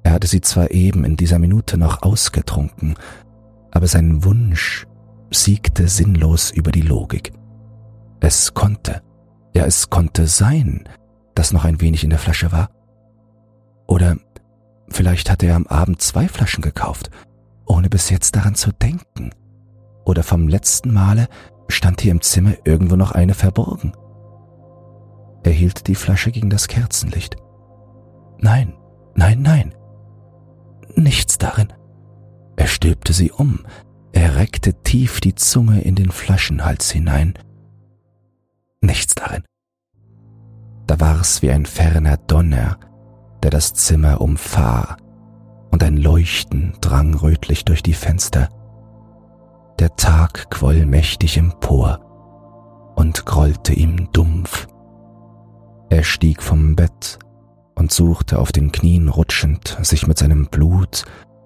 [0.05, 2.95] Er hatte sie zwar eben in dieser Minute noch ausgetrunken,
[3.73, 4.87] aber sein Wunsch
[5.33, 7.33] siegte sinnlos über die Logik.
[8.21, 9.03] Es konnte,
[9.55, 10.89] ja es konnte sein,
[11.35, 12.71] dass noch ein wenig in der Flasche war.
[13.87, 14.17] Oder
[14.89, 17.11] vielleicht hatte er am Abend zwei Flaschen gekauft,
[17.67, 19.31] ohne bis jetzt daran zu denken.
[20.05, 21.29] Oder vom letzten Male
[21.69, 23.93] stand hier im Zimmer irgendwo noch eine verborgen.
[25.43, 27.37] Er hielt die Flasche gegen das Kerzenlicht.
[28.39, 28.75] Nein,
[29.15, 29.75] nein, nein.
[30.95, 31.73] Nichts darin.
[32.57, 33.61] Er stülpte sie um,
[34.13, 37.35] er reckte tief die Zunge in den Flaschenhals hinein.
[38.81, 39.45] Nichts darin.
[40.87, 42.79] Da war's wie ein ferner Donner,
[43.43, 44.97] der das Zimmer umfahr,
[45.71, 48.49] und ein Leuchten drang rötlich durch die Fenster.
[49.79, 54.69] Der Tag quoll mächtig empor und grollte ihm dumpf.
[55.89, 57.19] Er stieg vom Bett
[57.75, 61.05] und suchte auf den Knien rutschend, sich mit seinem Blut,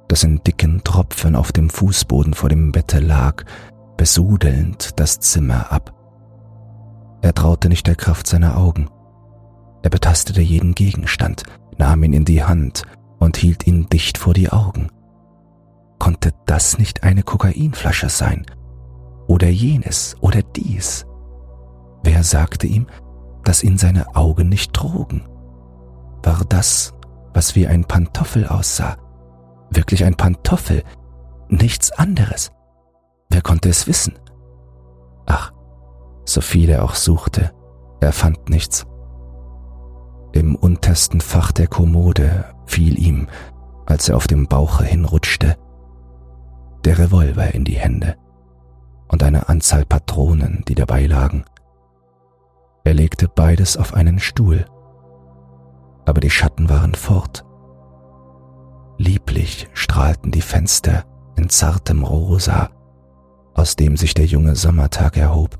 [0.08, 3.44] das in dicken Tropfen auf dem Fußboden vor dem Bette lag,
[3.96, 5.92] besudelnd das Zimmer ab.
[7.22, 8.88] Er traute nicht der Kraft seiner Augen.
[9.82, 11.44] Er betastete jeden Gegenstand,
[11.78, 12.82] nahm ihn in die Hand
[13.18, 14.88] und hielt ihn dicht vor die Augen.
[15.98, 18.46] Konnte das nicht eine Kokainflasche sein?
[19.26, 21.06] Oder jenes oder dies?
[22.04, 22.86] Wer sagte ihm,
[23.42, 25.26] dass ihn seine Augen nicht trugen?
[26.22, 26.94] War das,
[27.34, 28.96] was wie ein Pantoffel aussah,
[29.76, 30.82] wirklich ein Pantoffel,
[31.48, 32.50] nichts anderes?
[33.30, 34.18] Wer konnte es wissen?
[35.26, 35.52] Ach,
[36.24, 37.52] so viel er auch suchte,
[38.00, 38.86] er fand nichts.
[40.32, 43.28] Im untersten Fach der Kommode fiel ihm,
[43.86, 45.56] als er auf dem Bauche hinrutschte,
[46.84, 48.16] der Revolver in die Hände
[49.08, 51.44] und eine Anzahl Patronen, die dabei lagen.
[52.84, 54.66] Er legte beides auf einen Stuhl,
[56.04, 57.44] aber die Schatten waren fort.
[58.98, 61.04] Lieblich strahlten die Fenster
[61.36, 62.70] in zartem Rosa,
[63.54, 65.58] aus dem sich der junge Sommertag erhob,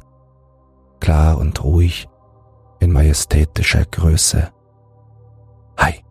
[1.01, 2.09] klar und ruhig
[2.81, 4.51] in majestätischer Größe
[5.79, 6.03] Hei,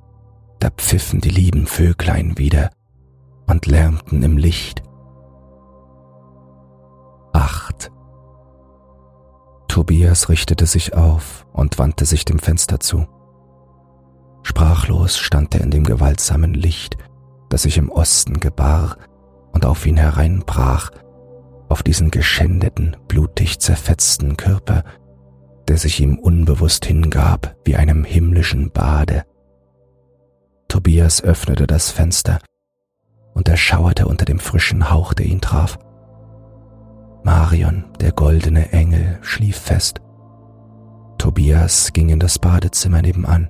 [0.59, 2.69] da pfiffen die lieben Vöglein wieder
[3.47, 4.83] und lärmten im Licht.
[7.33, 7.91] Acht.
[9.67, 13.07] Tobias richtete sich auf und wandte sich dem Fenster zu.
[14.43, 16.97] Sprachlos stand er in dem gewaltsamen Licht,
[17.49, 18.97] das sich im Osten gebar
[19.51, 20.91] und auf ihn hereinbrach,
[21.69, 24.83] auf diesen geschändeten, blutig zerfetzten Körper,
[25.67, 29.23] der sich ihm unbewusst hingab wie einem himmlischen Bade.
[30.67, 32.39] Tobias öffnete das Fenster
[33.33, 35.77] und er schauerte unter dem frischen Hauch, der ihn traf.
[37.23, 39.99] Marion, der goldene Engel, schlief fest.
[41.17, 43.49] Tobias ging in das Badezimmer nebenan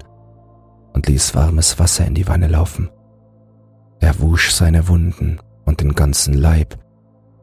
[0.94, 2.90] und ließ warmes Wasser in die Wanne laufen.
[4.06, 6.78] Er wusch seine Wunden und den ganzen Leib,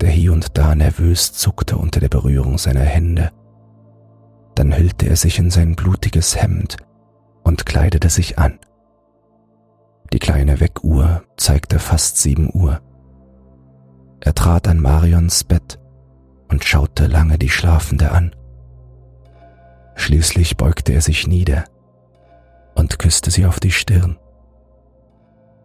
[0.00, 3.32] der hier und da nervös zuckte unter der Berührung seiner Hände.
[4.54, 6.76] Dann hüllte er sich in sein blutiges Hemd
[7.42, 8.60] und kleidete sich an.
[10.12, 12.80] Die kleine Weckuhr zeigte fast sieben Uhr.
[14.20, 15.80] Er trat an Marions Bett
[16.48, 18.36] und schaute lange die Schlafende an.
[19.96, 21.64] Schließlich beugte er sich nieder
[22.76, 24.16] und küsste sie auf die Stirn.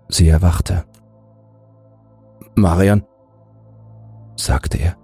[0.09, 0.85] Sie erwachte.
[2.55, 3.03] Marion,
[4.35, 4.95] sagte er,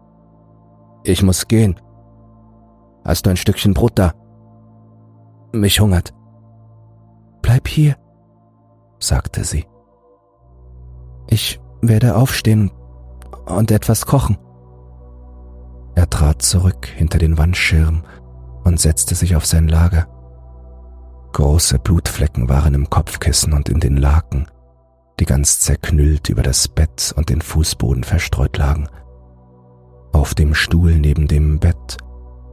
[1.03, 1.79] ich muss gehen.
[3.03, 4.13] Hast du ein Stückchen Brot da?
[5.51, 6.13] Mich hungert.
[7.41, 7.95] Bleib hier,
[8.99, 9.65] sagte sie.
[11.27, 12.71] Ich werde aufstehen
[13.45, 14.37] und etwas kochen.
[15.95, 18.03] Er trat zurück hinter den Wandschirm
[18.63, 20.07] und setzte sich auf sein Lager.
[21.33, 24.47] Große Blutflecken waren im Kopfkissen und in den Laken,
[25.19, 28.87] die ganz zerknüllt über das Bett und den Fußboden verstreut lagen.
[30.11, 31.97] Auf dem Stuhl neben dem Bett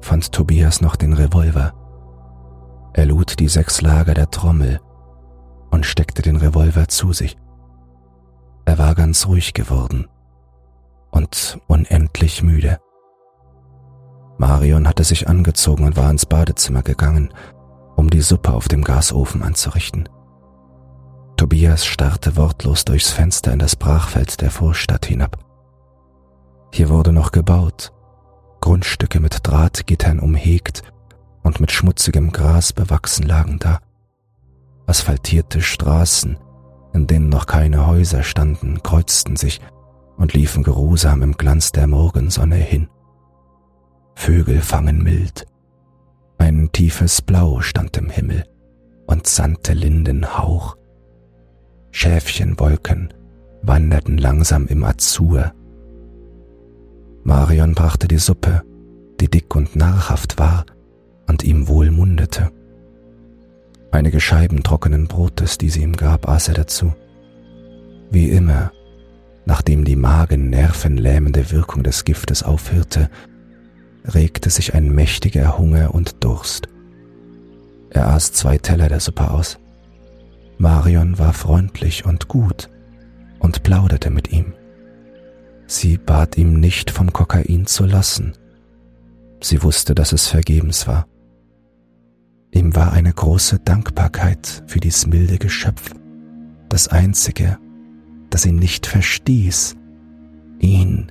[0.01, 1.73] fand Tobias noch den Revolver.
[2.95, 4.81] Er lud die sechs Lager der Trommel
[5.71, 7.37] und steckte den Revolver zu sich.
[8.65, 10.09] Er war ganz ruhig geworden
[11.11, 12.79] und unendlich müde.
[14.39, 17.33] Marion hatte sich angezogen und war ins Badezimmer gegangen,
[17.97, 20.09] um die Suppe auf dem Gasofen anzurichten.
[21.41, 25.38] Tobias starrte wortlos durchs Fenster in das Brachfeld der Vorstadt hinab.
[26.70, 27.95] Hier wurde noch gebaut,
[28.61, 30.82] Grundstücke mit Drahtgittern umhegt
[31.43, 33.80] und mit schmutzigem Gras bewachsen lagen da.
[34.84, 36.36] Asphaltierte Straßen,
[36.93, 39.62] in denen noch keine Häuser standen, kreuzten sich
[40.18, 42.91] und liefen geruhsam im Glanz der Morgensonne hin.
[44.14, 45.47] Vögel fangen mild.
[46.36, 48.45] Ein tiefes Blau stand im Himmel
[49.07, 50.76] und sandte linden Hauch.
[51.91, 53.12] Schäfchenwolken
[53.62, 55.53] wanderten langsam im Azur.
[57.24, 58.62] Marion brachte die Suppe,
[59.20, 60.64] die dick und narrhaft war
[61.26, 62.51] und ihm wohl mundete.
[63.91, 66.95] Einige Scheiben trockenen Brotes, die sie ihm gab, aß er dazu.
[68.11, 68.72] Wie immer,
[69.45, 73.11] nachdem die magen-nervenlähmende Wirkung des Giftes aufhörte,
[74.05, 76.68] regte sich ein mächtiger Hunger und Durst.
[77.91, 79.59] Er aß zwei Teller der Suppe aus.
[80.61, 82.69] Marion war freundlich und gut
[83.39, 84.53] und plauderte mit ihm.
[85.67, 88.35] Sie bat ihm nicht vom Kokain zu lassen.
[89.41, 91.07] Sie wusste, dass es vergebens war.
[92.51, 95.95] Ihm war eine große Dankbarkeit für dies milde Geschöpf,
[96.69, 97.57] das einzige,
[98.29, 99.77] das ihn nicht verstieß,
[100.59, 101.11] ihn,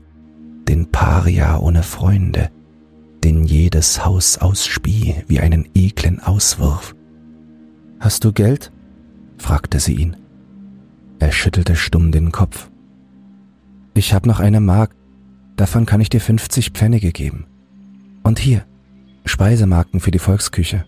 [0.67, 2.51] den Paria ohne Freunde,
[3.23, 6.95] den jedes Haus ausspie wie einen eklen Auswurf.
[7.99, 8.71] Hast du Geld?
[9.39, 10.15] Fragte sie ihn.
[11.19, 12.69] Er schüttelte stumm den Kopf.
[13.93, 14.95] Ich hab noch eine Mark,
[15.55, 17.47] davon kann ich dir 50 Pfennige geben.
[18.23, 18.65] Und hier,
[19.25, 20.85] Speisemarken für die Volksküche.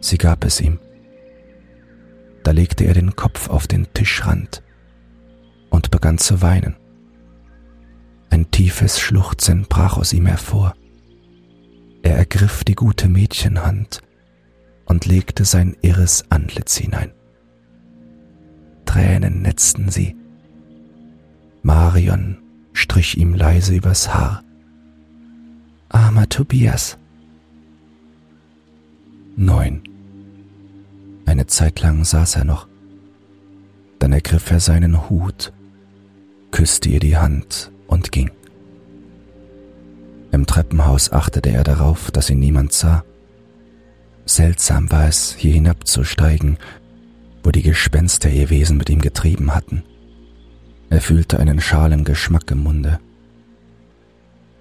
[0.00, 0.78] Sie gab es ihm.
[2.44, 4.62] Da legte er den Kopf auf den Tischrand
[5.70, 6.76] und begann zu weinen.
[8.30, 10.74] Ein tiefes Schluchzen brach aus ihm hervor.
[12.02, 14.00] Er ergriff die gute Mädchenhand
[14.88, 17.12] und legte sein irres Antlitz hinein.
[18.86, 20.16] Tränen netzten sie.
[21.62, 22.38] Marion
[22.72, 24.42] strich ihm leise übers Haar.
[25.90, 26.96] Armer Tobias.
[29.36, 29.82] Neun.
[31.26, 32.66] Eine Zeit lang saß er noch.
[33.98, 35.52] Dann ergriff er seinen Hut,
[36.50, 38.30] küsste ihr die Hand und ging.
[40.32, 43.04] Im Treppenhaus achtete er darauf, dass ihn niemand sah.
[44.28, 46.58] Seltsam war es, hier hinabzusteigen,
[47.42, 49.84] wo die Gespenster ihr Wesen mit ihm getrieben hatten.
[50.90, 53.00] Er fühlte einen schalen Geschmack im Munde.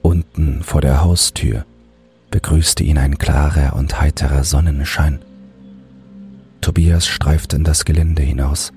[0.02, 1.66] Unten vor der Haustür
[2.32, 5.20] begrüßte ihn ein klarer und heiterer Sonnenschein.
[6.62, 8.72] Tobias streifte in das Gelände hinaus,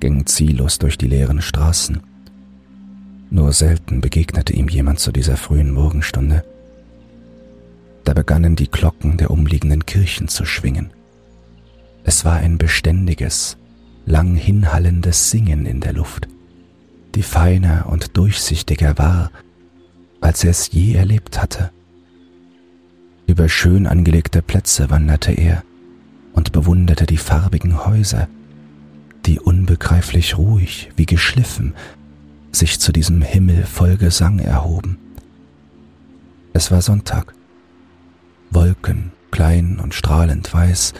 [0.00, 2.00] ging ziellos durch die leeren Straßen.
[3.30, 6.44] Nur selten begegnete ihm jemand zu dieser frühen Morgenstunde.
[8.06, 10.90] Da begannen die Glocken der umliegenden Kirchen zu schwingen.
[12.04, 13.56] Es war ein beständiges,
[14.06, 16.28] lang hinhallendes Singen in der Luft,
[17.16, 19.32] die feiner und durchsichtiger war,
[20.20, 21.72] als er es je erlebt hatte.
[23.26, 25.64] Über schön angelegte Plätze wanderte er
[26.32, 28.28] und bewunderte die farbigen Häuser,
[29.26, 31.74] die unbegreiflich ruhig wie geschliffen
[32.52, 34.96] sich zu diesem Himmel voll Gesang erhoben.
[36.52, 37.35] Es war Sonntag.
[38.50, 40.94] Wolken, klein und strahlend weiß,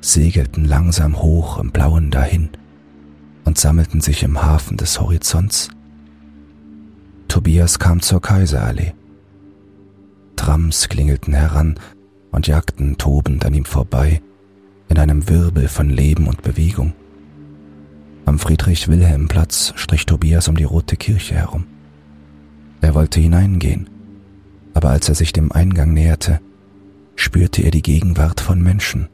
[0.00, 2.50] segelten langsam hoch im Blauen dahin
[3.44, 5.70] und sammelten sich im Hafen des Horizonts.
[7.28, 8.94] Tobias kam zur Kaiserallee.
[10.36, 11.78] Trams klingelten heran
[12.30, 14.20] und jagten tobend an ihm vorbei
[14.88, 16.92] in einem Wirbel von Leben und Bewegung.
[18.24, 21.66] Am Friedrich-Wilhelm-Platz strich Tobias um die rote Kirche herum.
[22.80, 23.88] Er wollte hineingehen,
[24.74, 26.40] aber als er sich dem Eingang näherte,
[27.16, 29.08] spürte er die Gegenwart von Menschen.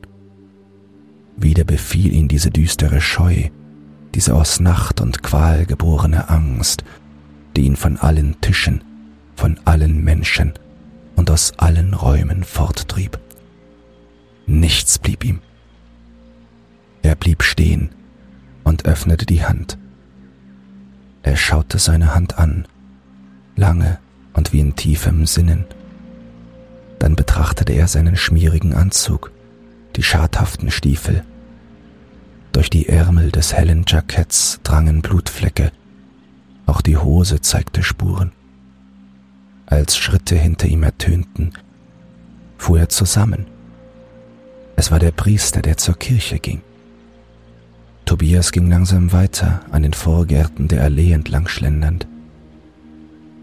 [1.36, 3.48] Wieder befiel ihn diese düstere Scheu,
[4.14, 6.84] diese aus Nacht und Qual geborene Angst,
[7.56, 8.84] die ihn von allen Tischen,
[9.34, 10.52] von allen Menschen
[11.16, 13.18] und aus allen Räumen forttrieb.
[14.46, 15.40] Nichts blieb ihm.
[17.02, 17.90] Er blieb stehen,
[18.64, 19.78] und öffnete die Hand.
[21.22, 22.66] Er schaute seine Hand an,
[23.56, 23.98] lange
[24.34, 25.64] und wie in tiefem Sinnen.
[27.02, 29.32] Dann betrachtete er seinen schmierigen Anzug,
[29.96, 31.24] die schadhaften Stiefel.
[32.52, 35.72] Durch die Ärmel des hellen Jacketts drangen Blutflecke,
[36.64, 38.30] auch die Hose zeigte Spuren.
[39.66, 41.54] Als Schritte hinter ihm ertönten,
[42.56, 43.46] fuhr er zusammen.
[44.76, 46.62] Es war der Priester, der zur Kirche ging.
[48.04, 52.06] Tobias ging langsam weiter an den Vorgärten der Allee entlang schlendernd.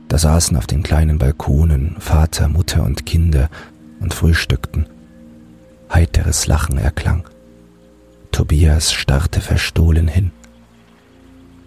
[0.09, 3.49] Da saßen auf den kleinen Balkonen Vater, Mutter und Kinder
[4.01, 4.87] und frühstückten.
[5.93, 7.23] Heiteres Lachen erklang.
[8.31, 10.31] Tobias starrte verstohlen hin.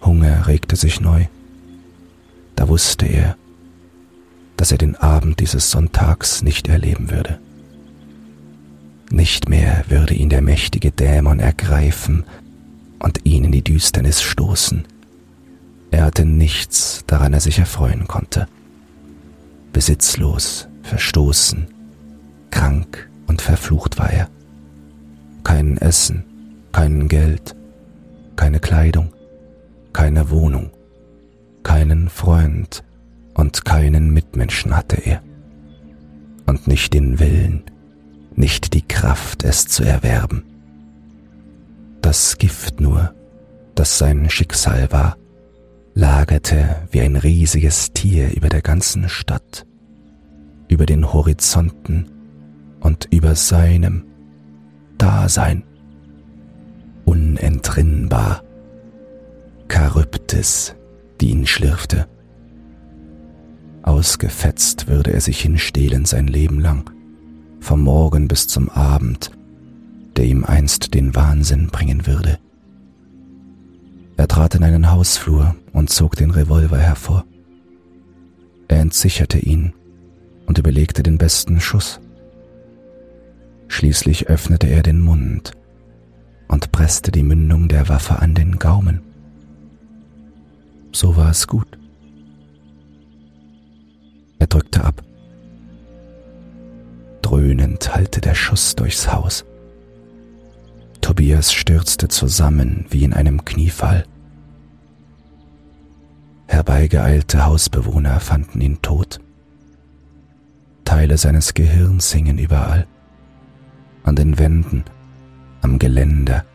[0.01, 1.25] Hunger regte sich neu.
[2.55, 3.35] Da wusste er,
[4.57, 7.39] dass er den Abend dieses Sonntags nicht erleben würde.
[9.09, 12.25] Nicht mehr würde ihn der mächtige Dämon ergreifen,
[13.03, 14.85] und ihn in die Düsternis stoßen.
[15.93, 18.47] Er hatte nichts, daran er sich erfreuen konnte.
[19.73, 21.67] Besitzlos verstoßen,
[22.49, 24.27] krank und verflucht war er.
[25.43, 26.25] Kein Essen,
[26.71, 27.55] kein Geld,
[28.35, 29.13] keine Kleidung,
[29.93, 30.71] keine Wohnung,
[31.61, 32.83] keinen Freund
[33.35, 35.21] und keinen Mitmenschen hatte er.
[36.47, 37.65] Und nicht den Willen,
[38.35, 40.43] nicht die Kraft, es zu erwerben.
[42.01, 43.13] Das Gift nur,
[43.75, 45.17] das sein Schicksal war,
[45.93, 49.65] lagerte wie ein riesiges Tier über der ganzen Stadt,
[50.67, 52.09] über den Horizonten
[52.79, 54.05] und über seinem
[54.97, 55.63] Dasein.
[57.05, 58.43] Unentrinnbar.
[59.69, 60.75] Charybdis,
[61.19, 62.07] die ihn schlürfte.
[63.81, 66.89] Ausgefetzt würde er sich hinstehlen sein Leben lang,
[67.59, 69.31] vom Morgen bis zum Abend,
[70.15, 72.39] der ihm einst den Wahnsinn bringen würde.
[74.17, 77.25] Er trat in einen Hausflur und zog den Revolver hervor.
[78.67, 79.73] Er entsicherte ihn
[80.45, 81.99] und überlegte den besten Schuss.
[83.67, 85.53] Schließlich öffnete er den Mund
[86.47, 89.01] und presste die Mündung der Waffe an den Gaumen.
[90.91, 91.67] So war es gut.
[94.37, 95.01] Er drückte ab.
[97.23, 99.43] Dröhnend hallte der Schuss durchs Haus.
[101.03, 104.05] Tobias stürzte zusammen wie in einem Kniefall.
[106.47, 109.19] Herbeigeeilte Hausbewohner fanden ihn tot.
[110.85, 112.87] Teile seines Gehirns hingen überall,
[114.03, 114.85] an den Wänden,
[115.61, 116.45] am Geländer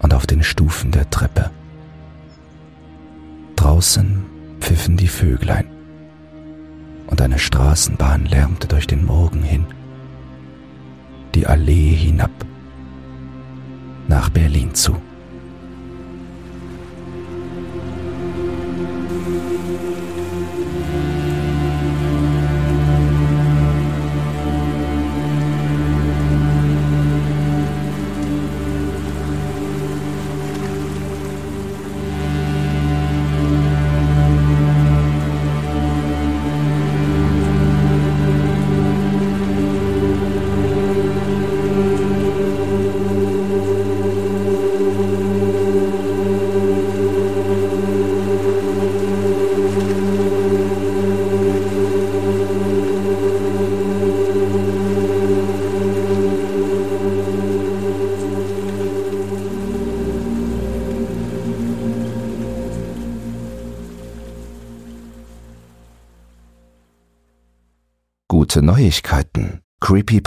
[0.00, 1.50] und auf den Stufen der Treppe.
[3.56, 4.24] Draußen
[4.60, 5.66] pfiffen die Vöglein
[7.06, 9.66] und eine Straßenbahn lärmte durch den Morgen hin,
[11.34, 12.30] die Allee hinab
[14.12, 15.11] nach Berlin zu.